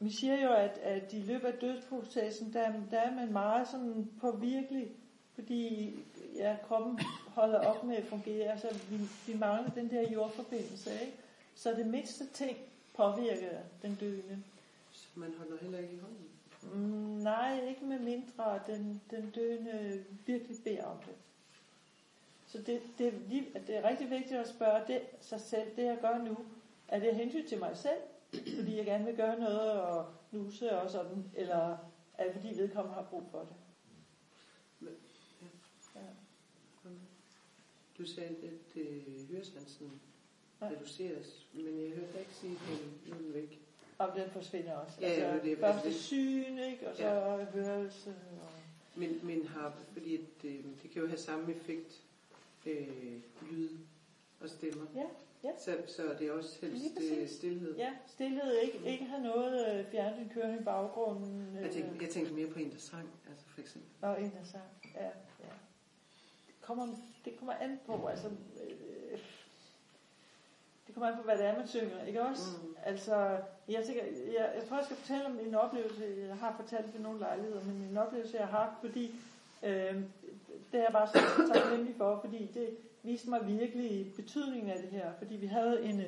[0.00, 4.10] vi siger jo, at, at i løbet af dødsprocessen, der, der er man meget sådan
[4.20, 4.90] påvirkelig,
[5.34, 5.90] fordi
[6.36, 8.50] ja, kroppen holder op med at fungere.
[8.50, 8.96] Altså, vi,
[9.32, 11.16] vi mangler den der jordforbindelse, ikke?
[11.54, 12.56] Så det mindste ting
[12.94, 14.42] påvirker den døende.
[14.92, 16.26] så man holder heller ikke i hånden.
[16.62, 21.14] Mm, nej, ikke med mindre den, den døende virkelig beder om det.
[22.56, 23.06] Så det, det,
[23.54, 26.36] er det er rigtig vigtigt at spørge det, sig selv, det jeg gør nu,
[26.88, 28.00] er det hensyn til mig selv,
[28.58, 31.76] fordi jeg gerne vil gøre noget og nuse og sådan, eller
[32.18, 33.54] er det fordi vedkommende har brug for det?
[35.94, 36.00] Ja.
[37.98, 40.00] Du sagde, at øh, høresansen
[40.60, 40.66] Ja.
[40.68, 43.60] reduceres, men jeg hørte dig ikke sige, at den nu er væk.
[43.98, 44.98] Og den forsvinder også.
[45.00, 46.88] Ja, ja, altså, det er det, første det- syn, ikke?
[46.88, 47.44] og så Ja.
[47.44, 48.10] hørelse.
[48.42, 48.48] Og,
[48.98, 52.02] Men, men har, fordi øh, det kan jo have samme effekt,
[52.66, 53.68] øh, lyd
[54.40, 54.86] og stemmer.
[54.94, 55.04] Ja,
[55.44, 55.50] ja.
[55.58, 57.76] Så, så det er også helst øh, stillhed.
[57.76, 61.58] Ja, stillhed ikke, ikke have noget øh, fjernsyn kørende i baggrunden.
[61.60, 63.90] Jeg, tænkte, jeg tænkte mere på en, der sang, altså for eksempel.
[64.02, 64.64] Og en, der sang.
[64.94, 65.54] Ja, ja.
[66.46, 66.86] Det kommer,
[67.24, 68.28] det kommer an på, altså...
[68.28, 69.18] Øh,
[70.86, 72.42] det kommer an på, hvad det er, man synger, ikke også?
[72.62, 72.76] Mm.
[72.84, 73.38] Altså,
[73.68, 77.00] jeg, tænker, jeg, jeg tror, jeg skal fortælle om en oplevelse, jeg har fortalt ved
[77.00, 79.14] nogle lejligheder, men en oplevelse, jeg har haft, fordi
[79.62, 80.02] øh,
[80.76, 84.88] det er jeg bare så taknemmelig for, fordi det viste mig virkelig betydningen af det
[84.90, 85.12] her.
[85.18, 86.06] Fordi vi havde en øh,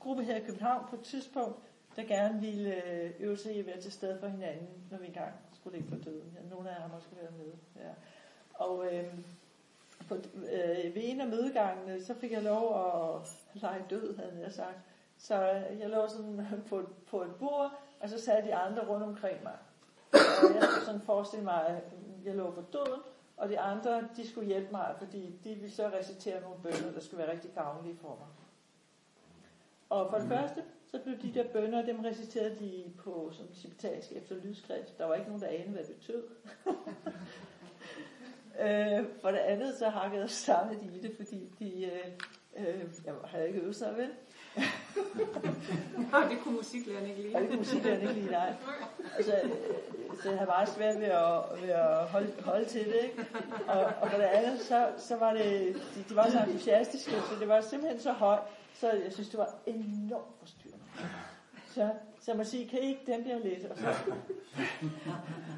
[0.00, 1.58] gruppe her i København på et tidspunkt,
[1.96, 5.06] der gerne ville øh, øve sig i at være til stede for hinanden, når vi
[5.06, 6.32] engang skulle ligge for døden.
[6.36, 7.52] Ja, nogle af jer har måske været med.
[7.84, 7.90] Ja.
[8.54, 9.14] Og øh,
[10.08, 14.52] på, øh, ved en af mødegangene, så fik jeg lov at lege død, havde jeg
[14.52, 14.78] sagt.
[15.18, 19.04] Så øh, jeg lå sådan på, på et bord, og så sad de andre rundt
[19.04, 19.56] omkring mig.
[20.12, 21.82] Og jeg skulle sådan forestille mig, at
[22.24, 23.00] jeg lå for døden,
[23.38, 27.00] og de andre, de skulle hjælpe mig, fordi de ville så recitere nogle bønder, der
[27.00, 28.28] skulle være rigtig gavnlige for mig.
[29.88, 34.12] Og for det første, så blev de der bønder, dem reciterede de på som tibetansk
[34.12, 34.98] efter lydskrift.
[34.98, 36.22] Der var ikke nogen, der anede, hvad det betød.
[38.64, 42.12] øh, for det andet, så hakkede og stammede de i det, fordi de, øh,
[42.56, 44.10] øh, jeg havde ikke øvet sig, vel?
[46.12, 47.34] Nå, det kunne musiklæreren ikke lide.
[47.34, 48.52] Og det kunne musiklæreren ikke lide, nej.
[49.16, 49.50] Altså, øh,
[50.22, 53.26] så jeg havde meget svært ved at, ved at holde, holde til det, ikke?
[53.68, 57.34] Og, og for det andet, så, så var det, de, de var så entusiastiske, så
[57.40, 58.40] det var simpelthen så højt,
[58.74, 60.84] så jeg synes, det var enormt forstyrrende.
[61.66, 61.90] Så,
[62.20, 63.64] så man siger, kan I ikke dæmpe jer lidt?
[63.64, 63.94] Og så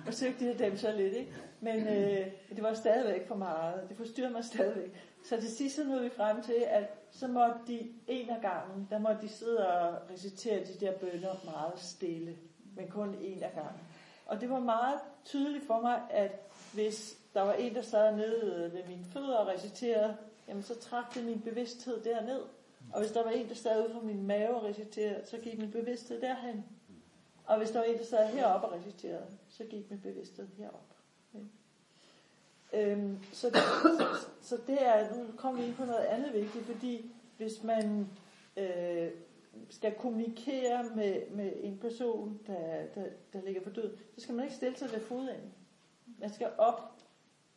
[0.05, 1.33] forsøgte de at dæmpe sig lidt, ikke?
[1.61, 2.27] Men øh,
[2.57, 3.89] det var stadigvæk for meget.
[3.89, 4.91] Det forstyrrede mig stadigvæk.
[5.25, 8.89] Så til sidst så nåede vi frem til, at så måtte de en af gangen,
[8.91, 12.37] der måtte de sidde og recitere de der bønder meget stille.
[12.77, 13.81] Men kun en af gangen.
[14.27, 18.73] Og det var meget tydeligt for mig, at hvis der var en, der sad nede
[18.73, 20.17] ved mine fødder og reciterede,
[20.49, 22.43] jamen så trak det min bevidsthed derned.
[22.93, 25.59] Og hvis der var en, der sad ude for min mave og reciterede, så gik
[25.59, 26.65] min bevidsthed derhen.
[27.45, 30.95] Og hvis der var en, der sad heroppe og reciterede, så gik min bevidsthed herop.
[32.73, 33.57] Øhm, så, det,
[33.99, 38.09] så, så det er, nu kommer vi ind på noget andet vigtigt, fordi hvis man
[38.57, 39.11] øh,
[39.71, 44.45] skal kommunikere med, med en person, der, der, der ligger for død, så skal man
[44.45, 45.53] ikke stille sig ved fodenden.
[46.19, 47.01] Man skal op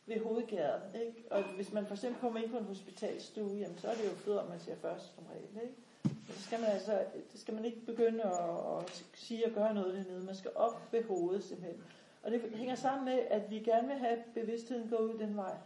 [0.06, 0.82] ved hovedgæret.
[1.06, 1.24] Ikke?
[1.30, 4.10] Og hvis man for eksempel kommer ind på en hospitalstue, jamen, så er det jo
[4.10, 5.62] fødder, man ser først som regel.
[5.62, 5.74] Ikke?
[6.04, 9.74] Men så skal man altså, det skal man ikke begynde at, at sige og gøre
[9.74, 10.24] noget dernede.
[10.24, 11.82] Man skal op ved hovedet simpelthen.
[12.24, 15.56] Og det hænger sammen med, at vi gerne vil have bevidstheden gå ud den vej.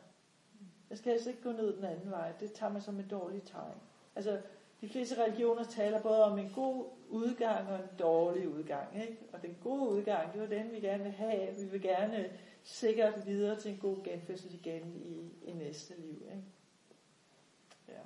[0.91, 2.33] Jeg skal altså ikke gå ned den anden vej.
[2.41, 3.75] Det tager man som et dårligt tegn.
[4.17, 4.41] Altså,
[4.81, 9.03] de fleste religioner taler både om en god udgang og en dårlig udgang.
[9.03, 9.19] Ikke?
[9.33, 11.55] Og den gode udgang, det var den, vi gerne vil have.
[11.57, 12.31] Vi vil gerne
[12.63, 16.23] sikkert videre til en god genfødsel igen i, i næste liv.
[16.31, 16.43] Ikke?
[17.89, 18.01] Ja.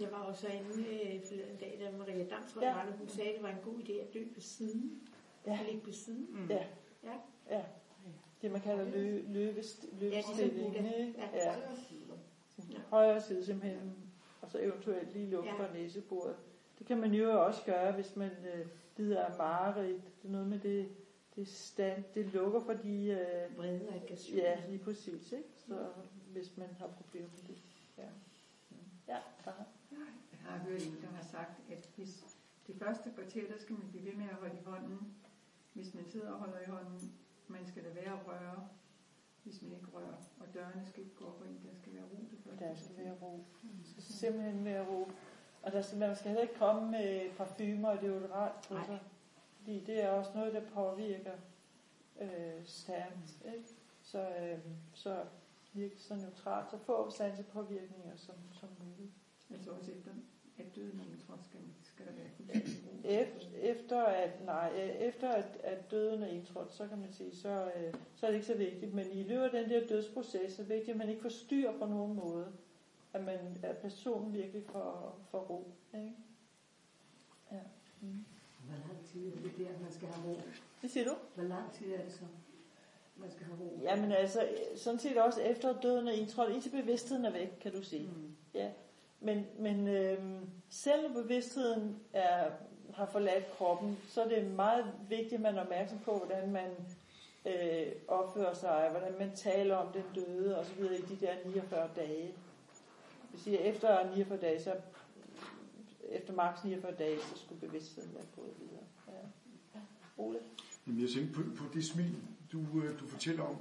[0.00, 2.90] Jeg var også inde øh, forleden dag, da Maria Damsgaard Ja.
[2.90, 5.08] der, hun sagde, at det var en god idé at dø på siden.
[5.46, 5.58] Ja.
[5.66, 6.26] Ligge på siden.
[6.30, 6.46] Mm.
[6.50, 6.64] Ja.
[7.04, 7.14] Ja.
[7.50, 7.64] ja.
[8.42, 10.74] Det man kalder lø, løbest, løbestilling.
[10.74, 10.82] Ja?
[10.82, 11.54] Ja.
[12.70, 12.80] Ja.
[12.90, 13.92] Højre side simpelthen.
[14.42, 15.54] Og så eventuelt lige lukke Ja.
[15.66, 16.36] for næsebordet.
[16.78, 18.66] Det kan man jo også gøre, hvis man øh,
[18.96, 20.02] lider af mareridt.
[20.22, 20.88] Det er noget med det,
[21.36, 23.04] det stand, det lukker for de...
[23.06, 24.38] Øh, Vrede og aggression.
[24.38, 25.32] ja, lige præcis.
[25.32, 25.48] Ikke?
[25.66, 25.88] Så
[26.32, 27.62] hvis man har problemer med det.
[27.98, 28.02] Ja.
[29.08, 29.64] Ja, Sara.
[29.90, 29.98] Jeg
[30.50, 32.24] har hørt en, der har sagt, at hvis
[32.66, 35.14] det første kvarter, der skal man blive ved med at holde i hånden.
[35.72, 37.12] Hvis man sidder og holder i hånden,
[37.48, 38.68] man skal lade være at røre,
[39.42, 40.16] hvis man ikke rører.
[40.40, 42.74] Og dørene skal ikke gå op og ind, der skal være ro det første Der
[42.74, 43.44] skal være ro.
[43.84, 45.10] Skal simpelthen være ro.
[45.62, 49.00] Og der skal, man skal heller ikke komme med parfumer og deodorant på sig.
[49.56, 51.32] Fordi det er også noget, der påvirker
[52.20, 53.42] øh, stærkt.
[53.44, 53.68] Ikke?
[54.02, 54.58] Så, øh,
[54.94, 55.24] så
[55.72, 56.70] virke så neutralt.
[56.70, 59.12] Så få sansepåvirkninger som, som muligt.
[59.50, 60.10] Altså også efter,
[60.58, 61.60] at døden er indtrådt, skal,
[62.00, 63.26] skal der være.
[63.62, 67.72] Efter, at, nej, øh, efter at, at døden er indtrådt, så kan man sige, så,
[67.76, 68.94] øh, så er det ikke så vigtigt.
[68.94, 71.78] Men i løbet af den der dødsproces, så er det vigtigt, at man ikke forstyrrer
[71.78, 72.52] på nogen måde.
[73.12, 75.72] At, man, at personen virkelig får, får ro.
[75.94, 76.12] Ikke?
[77.52, 77.58] Ja.
[78.00, 78.24] Mm.
[78.66, 80.40] Hvor lang tid er det der, man skal have ro?
[80.80, 81.14] Hvad siger du?
[81.34, 82.24] Hvor lang tid er det så,
[83.16, 83.78] man skal have ro?
[83.82, 87.82] Jamen altså, sådan set også efter døden er indtrådt, indtil bevidstheden er væk, kan du
[87.82, 88.08] sige.
[88.08, 88.36] Mm.
[88.54, 88.70] Ja.
[89.20, 92.50] Men, men øhm, selv når bevidstheden er,
[92.94, 96.70] har forladt kroppen, så er det meget vigtigt, at man er opmærksom på, hvordan man
[97.46, 101.34] øh, opfører sig, hvordan man taler om den døde og så videre i de der
[101.46, 102.26] 49 dage.
[102.26, 104.74] Det vil sige, at efter 49 dage, så
[106.08, 108.84] efter maks 49 dage, så skulle bevidstheden være gået videre.
[109.74, 109.80] Ja.
[110.18, 110.38] Ole?
[110.86, 112.14] Jamen, jeg tænkte på, på det smil,
[112.52, 113.56] du, øh, du fortæller om,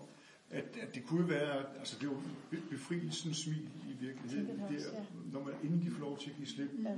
[0.51, 2.10] at, at det kunne være, altså det
[2.49, 4.47] be- befrielsens smil i virkeligheden.
[4.47, 5.05] Det også, er, ja.
[5.32, 6.97] Når man endelig får lov til at give slip, Ja.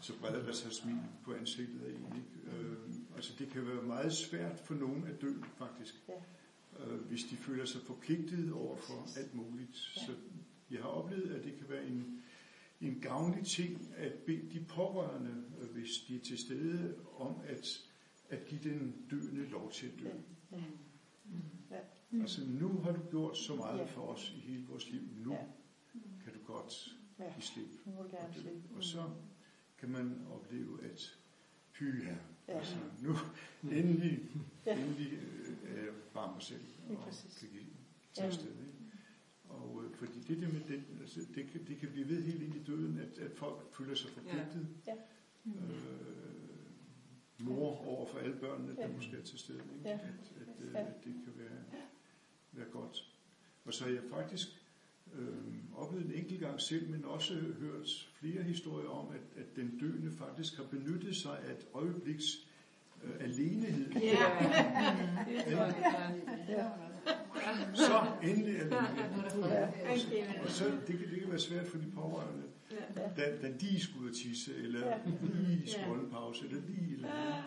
[0.00, 2.16] så breder der sig smil på ansigtet af en.
[2.16, 2.58] Ikke?
[2.58, 2.76] Øh,
[3.16, 5.94] altså det kan være meget svært for nogen at dø, faktisk.
[6.08, 6.14] Ja.
[6.86, 9.76] Øh, hvis de føler sig forpligtet over for alt muligt.
[9.76, 10.12] Så
[10.70, 12.22] jeg har oplevet, at det kan være en,
[12.80, 17.66] en gavnlig ting at bede de pårørende, øh, hvis de er til stede, om at,
[18.28, 20.08] at give den døende lov til at dø.
[20.52, 20.56] Ja.
[21.70, 22.20] Ja.
[22.20, 23.84] Altså nu har du gjort så meget Ja.
[23.84, 25.00] for os i hele vores liv.
[25.16, 25.38] Nu Ja.
[26.24, 27.24] kan du godt Ja.
[27.32, 27.66] give slip.
[27.86, 28.62] Må du gerne Og det-.
[28.76, 29.10] Og så
[29.78, 31.18] kan man opleve, at
[31.72, 32.14] pyha,
[32.48, 32.58] Ja.
[32.58, 33.14] altså nu
[33.62, 34.28] endelig,
[34.66, 34.78] Ja.
[34.80, 37.12] endelig øh, er jeg bare mig selv og kan
[37.50, 37.66] give Ja.
[38.14, 38.50] til afsted.
[38.50, 38.72] Ikke?
[39.48, 42.42] Og øh, fordi det der med den, altså, det, kan, det kan blive ved helt
[42.42, 44.68] ind i døden, at, at folk føler sig forpligtet.
[44.86, 44.94] Ja.
[45.46, 45.52] Øh,
[47.38, 48.92] mor over for alle børnene, der Ja.
[48.96, 49.58] måske er til stede.
[49.78, 49.88] Ikke?
[49.88, 49.94] Ja.
[49.94, 50.80] At, at, øh, Ja.
[50.80, 51.58] at det kan være,
[52.52, 53.14] være godt.
[53.64, 54.48] Og så har jeg faktisk
[55.18, 55.28] øh,
[55.76, 60.12] oplevet en enkelt gang selv, men også hørt flere historier om, at, at den døende
[60.18, 62.24] faktisk har benyttet sig af et øjebliks
[63.04, 63.92] øh, alenehed.
[63.92, 64.16] Ja.
[67.74, 68.76] Så endelig alene.
[69.46, 69.66] Ja.
[69.92, 70.06] Og, så,
[70.44, 72.42] og så, det, kan, det kan være svært for de pårørende,
[73.16, 74.98] da, da de skulle ud tisse, eller Ja.
[75.34, 77.44] lige skulle en pause, eller lige eller andet.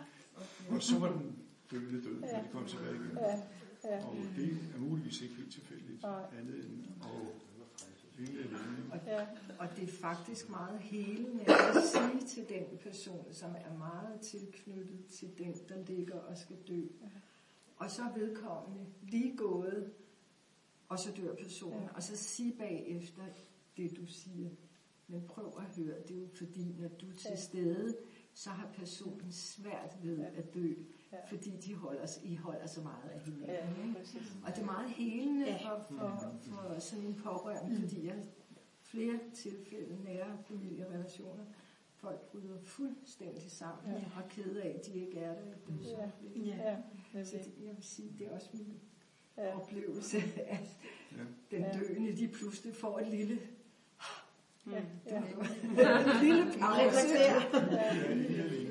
[0.70, 1.36] Og så var den
[1.72, 3.18] døende død, når de kom tilbage igen.
[3.18, 3.36] Ja.
[3.84, 4.06] Ja.
[4.06, 6.22] Og det er muligvis ikke helt tilfældigt, Nej.
[6.40, 7.08] andet end at
[9.06, 9.28] Ja.
[9.60, 15.06] Og det er faktisk meget helende at sige til den person, som er meget tilknyttet
[15.06, 16.82] til den, der ligger og skal dø.
[17.78, 19.92] Og så er vedkommende lige gået,
[20.90, 21.84] og så dør personen.
[21.84, 21.96] Ja.
[21.96, 23.24] Og så sige bagefter
[23.78, 24.50] det, du siger.
[25.08, 27.98] Men prøv at høre, det er jo fordi, når du er til stede,
[28.34, 30.74] så har personen svært ved at dø,
[31.12, 31.18] Ja.
[31.28, 33.48] fordi de holder, I holder så meget af hinanden.
[33.50, 34.00] Ja, ikke?
[34.00, 34.32] præcis.
[34.46, 35.58] Og det er meget helende Ja.
[35.70, 38.24] for, for, for sådan en pårørende, fordi jeg
[38.82, 41.44] flere tilfælde nære familierelationer.
[41.96, 44.00] Folk bryder fuldstændig sammen Ja.
[44.00, 44.06] ja.
[44.16, 46.48] og er kede af, at de ikke er der i dødsøjeblikket.
[46.48, 46.78] Ja.
[47.14, 47.24] Ja.
[47.24, 48.74] Så det, jeg vil sige, det er også min
[49.38, 49.56] Ja.
[49.60, 50.60] oplevelse, at
[51.12, 51.18] Ja.
[51.52, 51.72] den Ja.
[51.80, 53.40] døende, de pludselig får et lille,
[54.72, 54.82] Ja.
[55.12, 55.18] Ja.
[56.00, 57.08] en lille pause.
[57.14, 57.42] Ja,
[58.14, 58.68] ikke alene.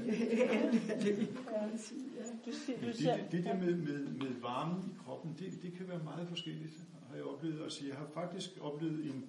[2.46, 5.72] Du siger, du Det, det, det der med, med, med varmen i kroppen, det, det
[5.72, 6.74] kan være meget forskelligt,
[7.08, 7.62] har jeg oplevet.
[7.62, 9.24] Altså, jeg har faktisk oplevet en,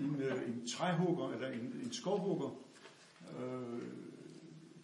[0.00, 2.50] en, øh, en træhugger, eller en, en skovhugger,
[3.38, 3.82] øh,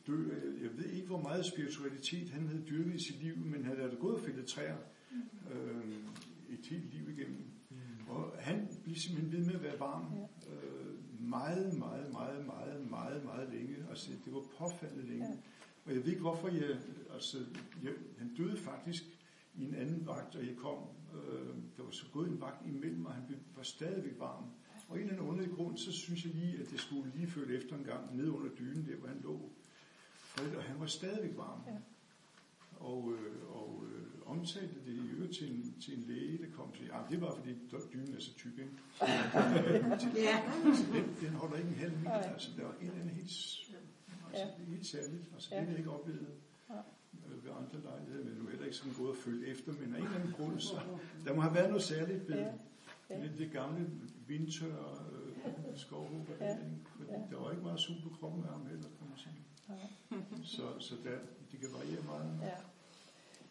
[0.06, 0.28] dø.
[0.62, 3.96] Jeg ved ikke, hvor meget spiritualitet han havde dyrket i sit liv, men han havde
[4.00, 4.76] gået og fældet træer
[5.52, 5.94] øh,
[6.48, 7.44] et helt liv igennem.
[8.08, 10.04] Og han blev simpelthen ved med at være varm
[10.52, 10.73] øh,
[11.28, 13.76] meget, meget, meget, meget, meget, meget længe.
[13.90, 15.26] Altså, det var påfaldende længe.
[15.26, 15.36] Ja.
[15.86, 16.76] Og jeg ved ikke, hvorfor jeg...
[17.14, 17.38] Altså,
[17.82, 19.04] jeg, han døde faktisk
[19.54, 20.78] i en anden vagt, og jeg kom...
[21.14, 24.44] Øh, der var så gået en vagt imellem, og han blev, var stadigvæk varm.
[24.88, 27.56] Og en eller anden underlig grund, så synes jeg lige, at jeg skulle lige følge
[27.56, 29.50] efter en gang ned under dynen, der hvor han lå.
[30.16, 31.60] Fred, og han var stadigvæk varm.
[31.66, 31.78] Ja.
[32.80, 36.72] Og, øh, og øh, omtalte det i øvrigt til en, til en læge, der kom
[36.72, 37.50] til, ah, det var fordi
[37.92, 38.70] dynen er så tyk, ikke?
[38.98, 39.04] Så,
[40.16, 40.36] Ja.
[40.74, 43.30] så den, den holder ikke en halv meter, altså der var et eller andet helt,
[44.28, 44.64] altså, Ja.
[44.64, 45.22] helt særligt.
[45.34, 45.56] Altså, Ja.
[45.60, 46.26] det har jeg ikke oplevet
[46.70, 49.98] øh, ved andre lejligheder, men nu heller ikke sådan gået og følt efter, men af
[49.98, 50.76] en eller anden grund, så
[51.24, 52.52] der må have været noget særligt ved, Ja.
[53.10, 53.20] Ja.
[53.20, 53.90] ved det gamle
[54.26, 56.46] vindtørre øh, skovhugger, Ja.
[56.46, 56.56] ja.
[57.12, 57.18] Ja.
[57.30, 59.34] der var ikke meget på kroppen af ham heller, kan man sige.
[59.68, 59.78] Nej.
[60.44, 61.18] Så, så der,
[61.54, 62.38] det kan variere meget.
[62.42, 62.56] Ja.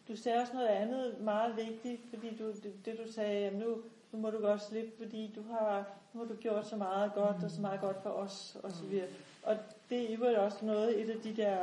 [0.08, 3.76] Du sagde også noget andet meget vigtigt, fordi du, det, det du sagde, jamen nu,
[4.12, 7.44] nu må du godt slippe, fordi du har, nu har du gjort så meget godt
[7.44, 9.06] og så meget godt for os og så videre.
[9.42, 9.56] Og
[9.90, 11.58] det er jo også noget, et af de der,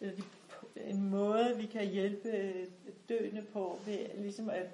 [0.00, 0.22] øh, de,
[0.76, 2.66] en måde vi kan hjælpe øh,
[3.08, 4.66] døende på, ved ligesom at,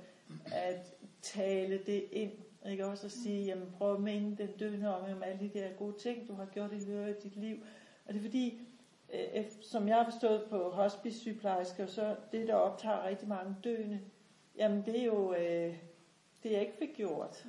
[0.52, 0.92] at
[1.22, 2.32] tale det ind,
[2.66, 5.68] ikke også at sige, jamen prøv at minde den døende om, om alle de der
[5.78, 7.56] gode ting, du har gjort i løbet af dit liv.
[8.06, 8.60] Og det er fordi,
[9.12, 14.00] øh, ef- som jeg har forstået på hospice-sygeplejersker, så det, der optager rigtig mange døende,
[14.56, 15.76] jamen det er jo øh,
[16.42, 17.46] det, jeg ikke fik gjort.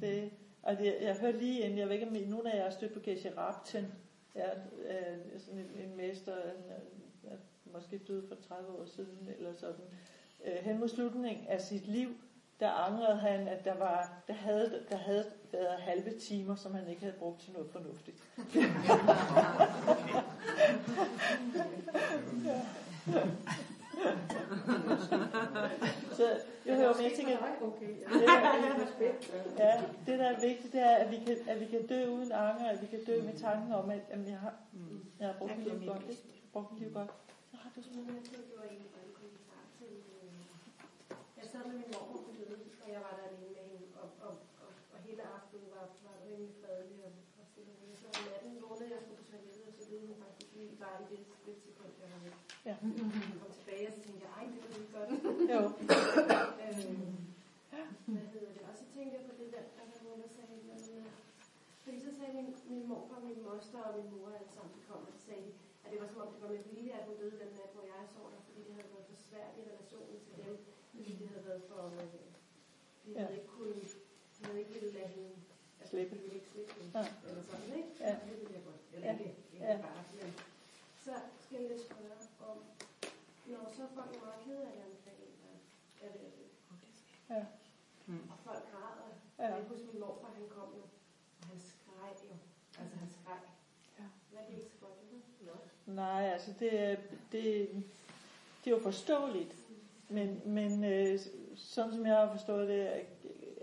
[0.00, 0.30] Det,
[0.62, 2.92] og det, jeg hørte lige inden, jeg ved ikke, om nogen af jer har stødt
[2.92, 3.86] på Geshe Rapten,
[4.34, 6.84] ja, øh, sådan en, en mester, en,
[7.72, 9.84] måske død for 30 år siden, eller sådan.
[10.44, 12.08] Øh, hen mod slutningen af sit liv,
[12.60, 16.88] der angrede han, at der, var, der, havde, der havde været halve timer, som han
[16.88, 18.22] ikke havde brugt til noget fornuftigt.
[26.12, 26.24] Så
[26.66, 28.44] jeg hører, men jeg tænker, Okay, det der,
[29.58, 32.32] ja, det der er vigtigt, det er, at vi kan, at vi kan dø uden
[32.32, 34.54] anger, at vi kan dø med tanken om, at jamen, jeg, har,
[35.20, 36.22] jeg har brugt mit liv godt, ikke?
[36.52, 37.10] Brugt mit liv godt.
[37.50, 38.14] Så har du sådan noget.
[38.14, 38.22] Jeg
[41.36, 42.33] jeg sad med min mormor og
[42.94, 44.32] jeg var der alene med hende, og, og,
[44.64, 47.98] og, og hele aftenen var, var det rimelig fredelig og, og stille og roligt.
[48.00, 50.96] Så om natten vågnede jeg skulle på toilettet, og så døde hun faktisk lige bare
[51.02, 52.36] i det splitsekund, jeg var væk.
[52.68, 52.74] Ja.
[53.32, 55.10] Jeg kom tilbage, og så tænkte jeg, ej, det var lige godt.
[55.52, 55.60] Jo.
[56.64, 57.12] øhm,
[58.14, 58.62] hvad hedder det?
[58.70, 61.04] Og så tænkte jeg på det der, der var nogen, der sagde, noget med,
[61.84, 65.00] fordi så sagde min, min morfar, min moster og min mor alle sammen, de kom
[65.12, 65.52] og sagde, de,
[65.84, 67.84] at det var som om, det var med vilje, at hun døde den nat, hvor
[67.94, 70.56] jeg så der, fordi det havde været for svært i relationen til dem,
[70.96, 72.33] fordi det havde været for, øh,
[73.04, 73.26] de Ja.
[73.28, 73.74] ikke kunne,
[74.44, 75.30] havde ikke ville lade hende,
[75.80, 76.16] altså Slippe.
[76.16, 77.04] ville ikke slippe hende, Ja.
[77.28, 77.90] eller sådan, ikke?
[78.00, 78.10] Ja.
[78.28, 79.12] Det ville jeg godt, eller Ja.
[79.18, 79.76] ikke, ikke Ja.
[79.86, 80.32] bare, men
[81.04, 82.16] så skal jeg spørge
[82.50, 82.58] om,
[83.46, 85.34] når så folk er meget kede af, er omkring en,
[86.00, 86.44] der er ved at dø.
[87.34, 87.44] Ja.
[88.32, 89.08] Og folk græder.
[89.38, 89.54] Ja.
[89.56, 90.82] Jeg husker min morfar, han kom jo,
[91.40, 92.34] og han skreg jo.
[92.80, 93.40] Altså han skreg.
[93.98, 94.04] Ja.
[94.30, 95.94] Hvad er det ikke så godt, det?
[95.94, 96.70] Nej, altså det,
[97.32, 97.68] det,
[98.64, 99.54] det er jo forståeligt,
[100.08, 101.18] men, men øh,
[101.56, 103.00] sådan som jeg har forstået det, er,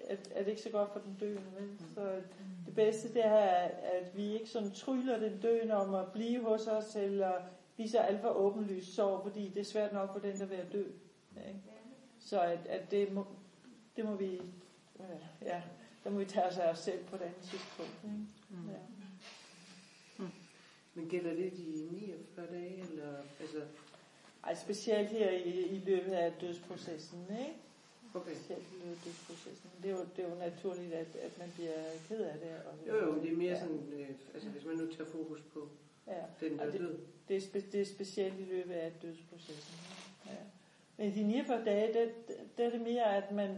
[0.03, 1.41] er, er det ikke så godt for den døende.
[1.59, 1.69] Vel?
[1.95, 2.21] Så
[2.65, 6.67] det bedste det er, at vi ikke sådan tryller den døende om at blive hos
[6.67, 7.33] os, eller
[7.77, 10.57] viser alt for åbenlyst sorg, fordi det er svært nok for den, der er ved
[10.57, 10.83] at dø.
[11.47, 11.59] Ikke?
[12.19, 13.25] Så at, at det, må,
[13.95, 14.41] det må vi,
[14.99, 15.61] øh, ja,
[16.03, 17.91] der må vi tage os af os selv på et andet tidspunkt.
[18.03, 18.71] Ikke?
[18.71, 18.77] Ja.
[20.93, 23.61] Men gælder det de 49 dage, eller altså...
[24.43, 27.53] Ej, specielt her i, i løbet af dødsprocessen, ikke?
[28.13, 28.31] Okay.
[29.05, 29.69] Dødsprocessen.
[29.83, 31.73] Det er jo, det er jo naturligt, at, at man bliver
[32.07, 32.49] ked af det.
[32.65, 33.59] Og, Jo, jo, det er mere ja.
[33.59, 35.69] sådan, øh, altså hvis man nu tager fokus på
[36.07, 36.13] Ja.
[36.47, 36.97] den, der Og er det, død.
[37.27, 39.75] det, er spe, det er specielt i løbet af dødsprocessen.
[40.25, 40.31] Ja.
[40.97, 42.11] Men de 49 dage, det,
[42.57, 43.49] det er det mere, at man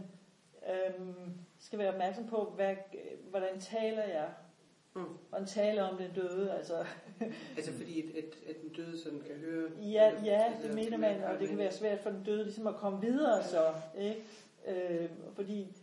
[0.72, 1.14] øhm,
[1.58, 2.76] skal være opmærksom på, hvad,
[3.30, 4.28] hvordan taler jeg?
[4.96, 5.04] Mm.
[5.28, 6.52] Hvordan taler om den døde?
[6.52, 6.84] Altså,
[7.56, 9.70] Altså fordi, at, at, at den døde sådan kan høre...
[9.82, 12.76] Ja, ja, det mener man, og det kan være svært for den døde ligesom at
[12.76, 14.22] komme videre så, ikke?
[14.66, 15.76] Øh, fordi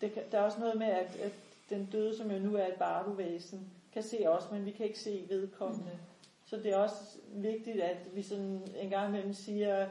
[0.00, 1.32] det der er også noget med, at, at
[1.70, 4.98] den døde, som jo nu er et barduvæsen, kan se os, men vi kan ikke
[4.98, 5.98] se vedkommende.
[6.44, 9.88] Så det er også vigtigt, at vi sådan en gang imellem siger,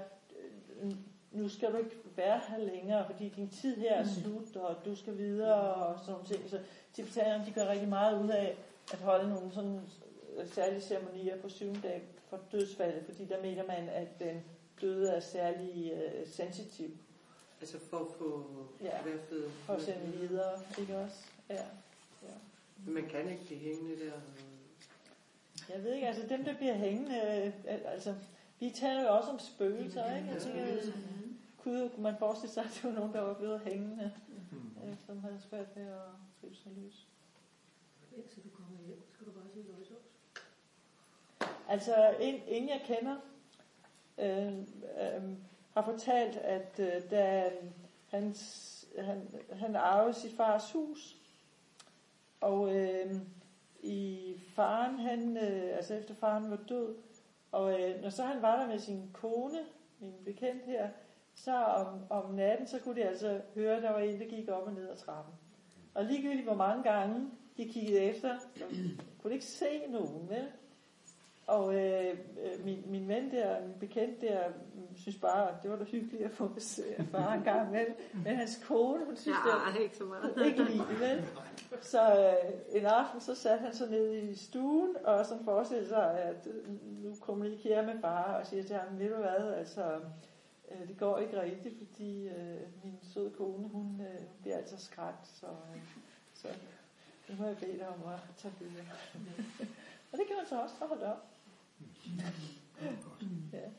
[1.31, 4.95] nu skal du ikke være her længere, fordi din tid her er slut, og du
[4.95, 6.49] skal videre, og sådan nogle ting.
[6.49, 6.59] Så
[6.93, 8.57] tibetanerne, de gør rigtig meget ud af
[8.93, 9.81] at holde nogle sådan
[10.37, 14.43] øh, særlige ceremonier på syvende dag for dødsfaldet, fordi der mener man, at den
[14.81, 16.89] døde er særlig øh, sensitiv
[17.61, 18.49] Altså for at få
[18.81, 19.01] Ja.
[19.01, 19.49] fald...
[19.51, 21.17] for at sende videre, ikke også?
[21.49, 21.55] Ja.
[22.23, 22.33] ja.
[22.85, 24.13] Men man kan ikke blive hængende der.
[25.69, 27.21] Jeg ved ikke, altså dem, der bliver hængende,
[27.65, 28.15] altså,
[28.59, 30.29] vi taler jo også om spøgelser, ikke?
[30.29, 30.93] Jeg tænker, øh,
[31.57, 34.11] kunne man forestille sig, at det var nogen, der var blevet hængende,
[34.85, 35.99] øh, som havde svært ved at
[36.39, 37.07] slippe sig løs.
[38.17, 40.05] Indtil du kommer hjem, skal du bare sige løgsovs.
[41.69, 43.15] Altså, en, ingen jeg kender
[44.17, 45.37] øh, øh,
[45.77, 47.51] har fortalt, at øh, da
[48.07, 51.17] hans, han, han arvede sit fars hus,
[52.41, 53.15] og øh,
[53.79, 56.95] i faren, han, øh, altså efter faren var død,
[57.51, 59.59] og øh, når så han var der med sin kone,
[59.99, 60.89] min bekendt her,
[61.35, 64.49] så om, om natten, så kunne de altså høre, at der var en, der gik
[64.49, 65.33] op og ned ad trappen.
[65.93, 68.63] Og ligegyldigt hvor mange gange de kiggede efter, så
[69.21, 70.47] kunne de ikke se nogen, vel?
[71.47, 74.43] Og øh, øh, min, min ven der, min bekendt der,
[74.95, 77.85] synes bare, at det var da hyggeligt at få besøg af far en gang med.
[78.13, 80.45] Men hans kone, hun synes, det var Nej, ikke så meget.
[80.45, 81.25] ikke lige det, vel?
[81.81, 86.19] Så øh, en aften, så satte han sig ned i stuen, og så forestillede sig,
[86.19, 89.99] at øh, nu kommunikerer med far, og siger til ham, ved du hvad, altså,
[90.71, 95.27] øh, det går ikke rigtigt, fordi øh, min søde kone, hun øh, bliver altså skræmt,
[95.27, 95.81] så, øh,
[96.33, 96.47] så
[97.29, 98.83] nu må jeg bede dig om at tage billeder.
[100.11, 101.25] og det kan man så også holde op.
[103.53, 103.69] ja.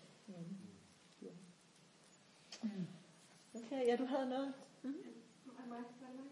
[2.62, 2.86] Mm.
[3.54, 4.54] Okay, ja, du havde noget.
[5.68, 5.78] Mig.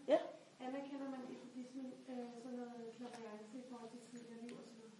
[0.07, 0.17] Ja.
[0.59, 4.93] Anerkender man buddhismen øh, sådan noget klaverance i forhold til tidligere liv og sådan noget?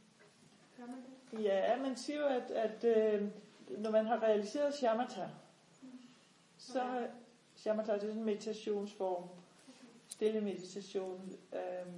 [0.78, 1.44] Gør man det?
[1.44, 3.28] Ja, man siger jo, at, at øh,
[3.78, 5.28] når man har realiseret shamatha,
[6.58, 7.08] så
[7.56, 9.30] shamatha det er sådan en meditationsform,
[10.08, 11.32] stille meditation.
[11.54, 11.94] Øh,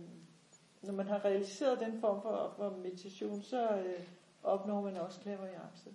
[0.81, 4.07] når man har realiseret den form for, for meditation, så øh,
[4.43, 5.89] opnår man også klaverjance.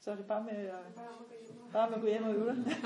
[0.00, 0.74] Så er det bare med at,
[1.72, 2.76] bare med at gå hjem og øve dig.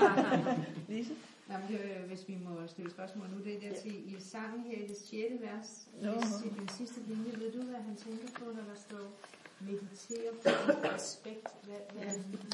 [0.89, 1.13] Lise?
[1.47, 4.21] Nå, men det, jo, hvis vi må stille spørgsmål nu, det er der til i
[4.21, 5.13] sangen her i det 6.
[5.41, 6.11] vers, no.
[6.59, 9.11] den sidste linje, ved du, hvad han tænker på, når der står
[9.59, 11.47] meditere på et aspekt?
[11.63, 12.13] Hvad, hvad,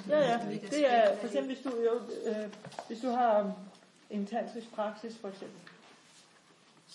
[0.09, 0.39] Ja, ja.
[0.71, 2.49] Det er for eksempel, hvis du, jo, øh,
[2.87, 3.53] hvis du har
[4.09, 5.72] en tantrisk praksis, for eksempel.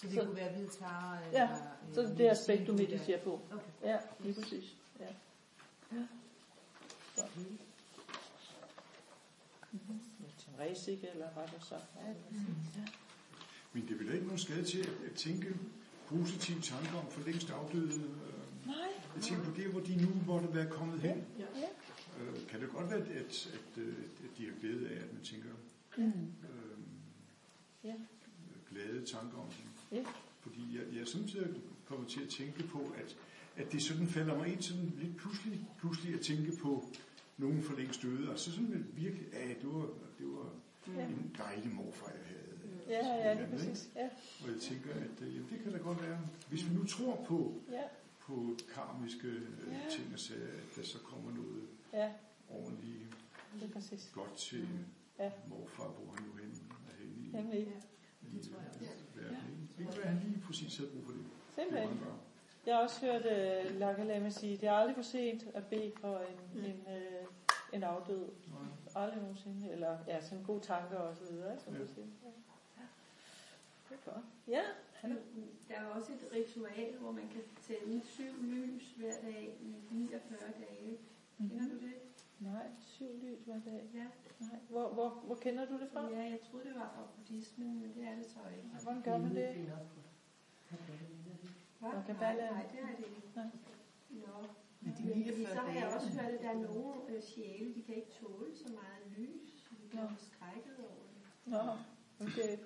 [0.00, 1.40] Så det Så- kunne være hvidtar eller...
[1.40, 1.48] Ja,
[1.94, 3.40] så det er det aspekt, du mediterer på.
[3.52, 3.64] Okay.
[3.90, 4.76] Ja, lige præcis.
[5.00, 5.06] Ja.
[5.92, 6.06] Ja.
[7.16, 7.22] Så.
[7.36, 7.58] Mhm.
[10.58, 11.74] Resik, eller hvad det så.
[11.74, 12.86] Ja, ja.
[13.72, 15.54] Men det er vel ikke nogen skade til at, at tænke
[16.06, 17.94] positive tanker om for længst afdøde.
[17.94, 18.76] Øh, Nej.
[19.14, 21.24] jeg tænker på det, hvor de nu måtte være kommet hen.
[21.38, 21.44] Ja.
[22.20, 23.94] Øh, kan det godt være, at, at, at, øh,
[24.24, 25.48] at de har glæde af, at man tænker
[25.96, 26.04] Mm.
[26.42, 26.78] øh,
[27.84, 27.94] Ja.
[28.70, 29.67] glade tanker om dem?
[29.92, 30.04] Ja.
[30.40, 33.16] Fordi jeg, jeg er samtidig kommet til at tænke på, at,
[33.56, 36.84] at det sådan falder mig ind sådan lidt pludselig, pludselig at tænke på
[37.38, 39.86] nogen for længst døde, og så sådan virkelig, ja, det var,
[40.18, 40.50] det var
[40.96, 41.04] Ja.
[41.06, 42.48] en dejlig morfar, jeg havde.
[42.88, 43.90] Ja, ja, ja, det er præcis.
[43.96, 44.08] Ja.
[44.44, 47.24] Og jeg tænker, at øh, jamen, det kan da godt være, hvis vi nu tror
[47.28, 47.82] på, Ja.
[48.20, 49.80] på karmiske øh, Ja.
[49.90, 51.62] ting og sager, at der så kommer noget
[51.92, 52.12] Ja,
[52.48, 53.16] ordentligt
[53.60, 54.10] det er præcis.
[54.14, 54.68] godt til
[55.18, 55.30] Ja.
[55.48, 56.50] morfar, hvor han nu hen
[56.90, 57.60] er henne i, Nemlig.
[57.60, 58.77] i verden.
[58.77, 58.77] ikke?
[59.78, 61.24] Det kan han lige præcis havde brug for det.
[61.54, 62.00] Simpelthen.
[62.66, 65.92] Jeg har også hørt uh, Laka Lama sige, det er aldrig for sent at bede
[66.00, 67.26] for en, en, uh,
[67.72, 68.28] en afdød.
[68.52, 69.04] bare.
[69.04, 69.70] Aldrig nogensinde.
[69.72, 71.80] Eller ja, sådan gode tanker og så videre, som Ja.
[71.80, 72.06] du siger.
[72.24, 72.82] Ja.
[73.88, 74.24] Det er godt.
[74.48, 74.62] Ja,
[74.94, 75.18] han,
[75.68, 80.38] Der er også et ritual, hvor man kan tænde syv lys hver dag i 49
[80.58, 80.98] dage.
[81.38, 81.94] Kender du det?
[82.38, 83.90] Nej, syv lys hver dag.
[83.94, 84.06] Ja.
[84.40, 84.58] Nej.
[84.68, 86.10] Hvor, hvor, hvor kender du det fra?
[86.10, 88.68] Ja, jeg troede, det var fra buddhismen, men det er det så ikke.
[88.82, 89.48] Hvordan gør man det?
[91.78, 91.90] Hvad?
[91.92, 92.50] Nej, Kabbalah?
[92.52, 93.22] nej, det er det ikke.
[93.36, 93.46] Nej.
[94.10, 94.46] Nå.
[94.80, 97.22] Men de Men 49 fordi så har jeg også hørt, at der er nogle øh,
[97.22, 99.48] sjæle, de kan ikke tåle så meget lys.
[99.64, 100.08] så De bliver Nå.
[100.08, 101.22] forskrækket over det.
[101.52, 101.62] Nå,
[102.26, 102.58] okay.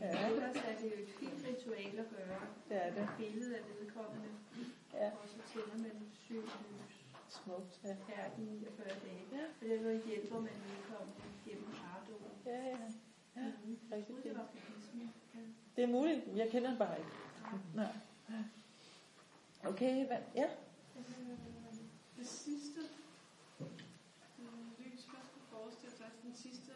[0.00, 2.40] Ja, Ellers er det jo et fint ritual at gøre.
[2.68, 3.02] det er det.
[3.02, 4.28] Et billede af vedkommende.
[4.94, 5.10] Ja.
[5.10, 6.97] Og så tænder man syv lys
[7.28, 7.80] Smukt.
[7.84, 9.24] Ja, her i 49 dage.
[9.32, 9.44] Ja.
[9.60, 12.32] På den måde hjælper man vedkommende gennem pardoen.
[12.46, 12.78] ja, ja.
[13.36, 13.52] ja.
[13.92, 14.46] Rigtig det var.
[15.34, 15.40] Ja.
[15.76, 16.20] Det er muligt.
[16.36, 17.10] Jeg kender den bare ikke.
[17.74, 17.92] Nej.
[19.64, 20.16] Okay, hvad?
[20.34, 20.48] Ja.
[22.16, 22.80] Det sidste
[23.60, 23.66] øh,
[24.78, 26.72] lys, man skulle forestille sig, den sidste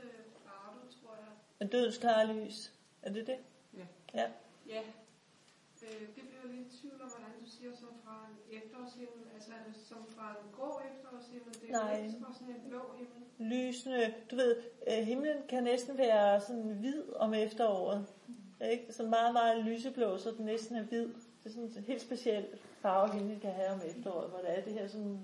[0.47, 1.33] rado, tror jeg.
[1.61, 2.73] En dødens klare lys.
[3.03, 3.37] Er det det?
[3.75, 3.87] Ja.
[4.15, 4.31] Ja.
[4.69, 4.83] Ja.
[5.83, 9.23] Øh, det bliver lidt i tvivl om, hvordan du siger, som fra en efterårshimmel.
[9.35, 11.55] Altså er det som fra en grå efterårshimmel?
[11.61, 11.99] Det er Nej.
[11.99, 13.21] ikke sådan en blå himmel.
[13.39, 14.15] Lysende.
[14.31, 14.57] Du ved,
[14.89, 18.07] øh, himlen kan næsten være sådan hvid om efteråret.
[18.71, 18.93] Ikke?
[18.93, 21.09] Så meget, meget lyseblå, så den næsten er hvid.
[21.09, 22.47] Det er sådan en helt speciel
[22.81, 25.21] farve, himlen kan have om efteråret, hvor der er det her sådan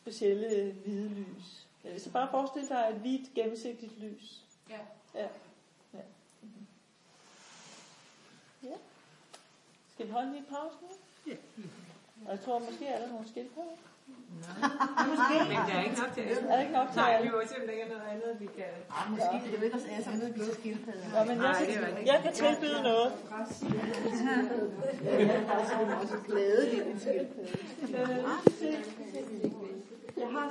[0.00, 1.66] specielle hvide lys.
[1.84, 4.42] Ja, så bare forestil dig et hvidt, gennemsigtigt lys.
[4.70, 4.78] Ja.
[5.14, 5.28] Ja.
[5.94, 5.98] ja.
[9.98, 10.88] Skal vi holde lige en pause nu?
[11.30, 11.36] Ja.
[12.26, 13.64] Og jeg tror, måske er der nogle skilt på.
[14.06, 15.16] Men
[15.68, 16.40] der er ikke nok til alle.
[16.50, 17.24] Er der ikke nok til Nej, alle?
[17.26, 18.70] vi må simpelthen ikke noget andet, vi kan...
[19.10, 21.06] Måske det er jo ikke os alle sammen, bliver skildpadder.
[21.14, 22.06] Nå, men jeg, Nej, det kan, rigtigt.
[22.12, 23.08] jeg kan tilbyde noget.
[25.08, 28.24] Jeg har også en skildpadde.
[30.22, 30.50] Jeg har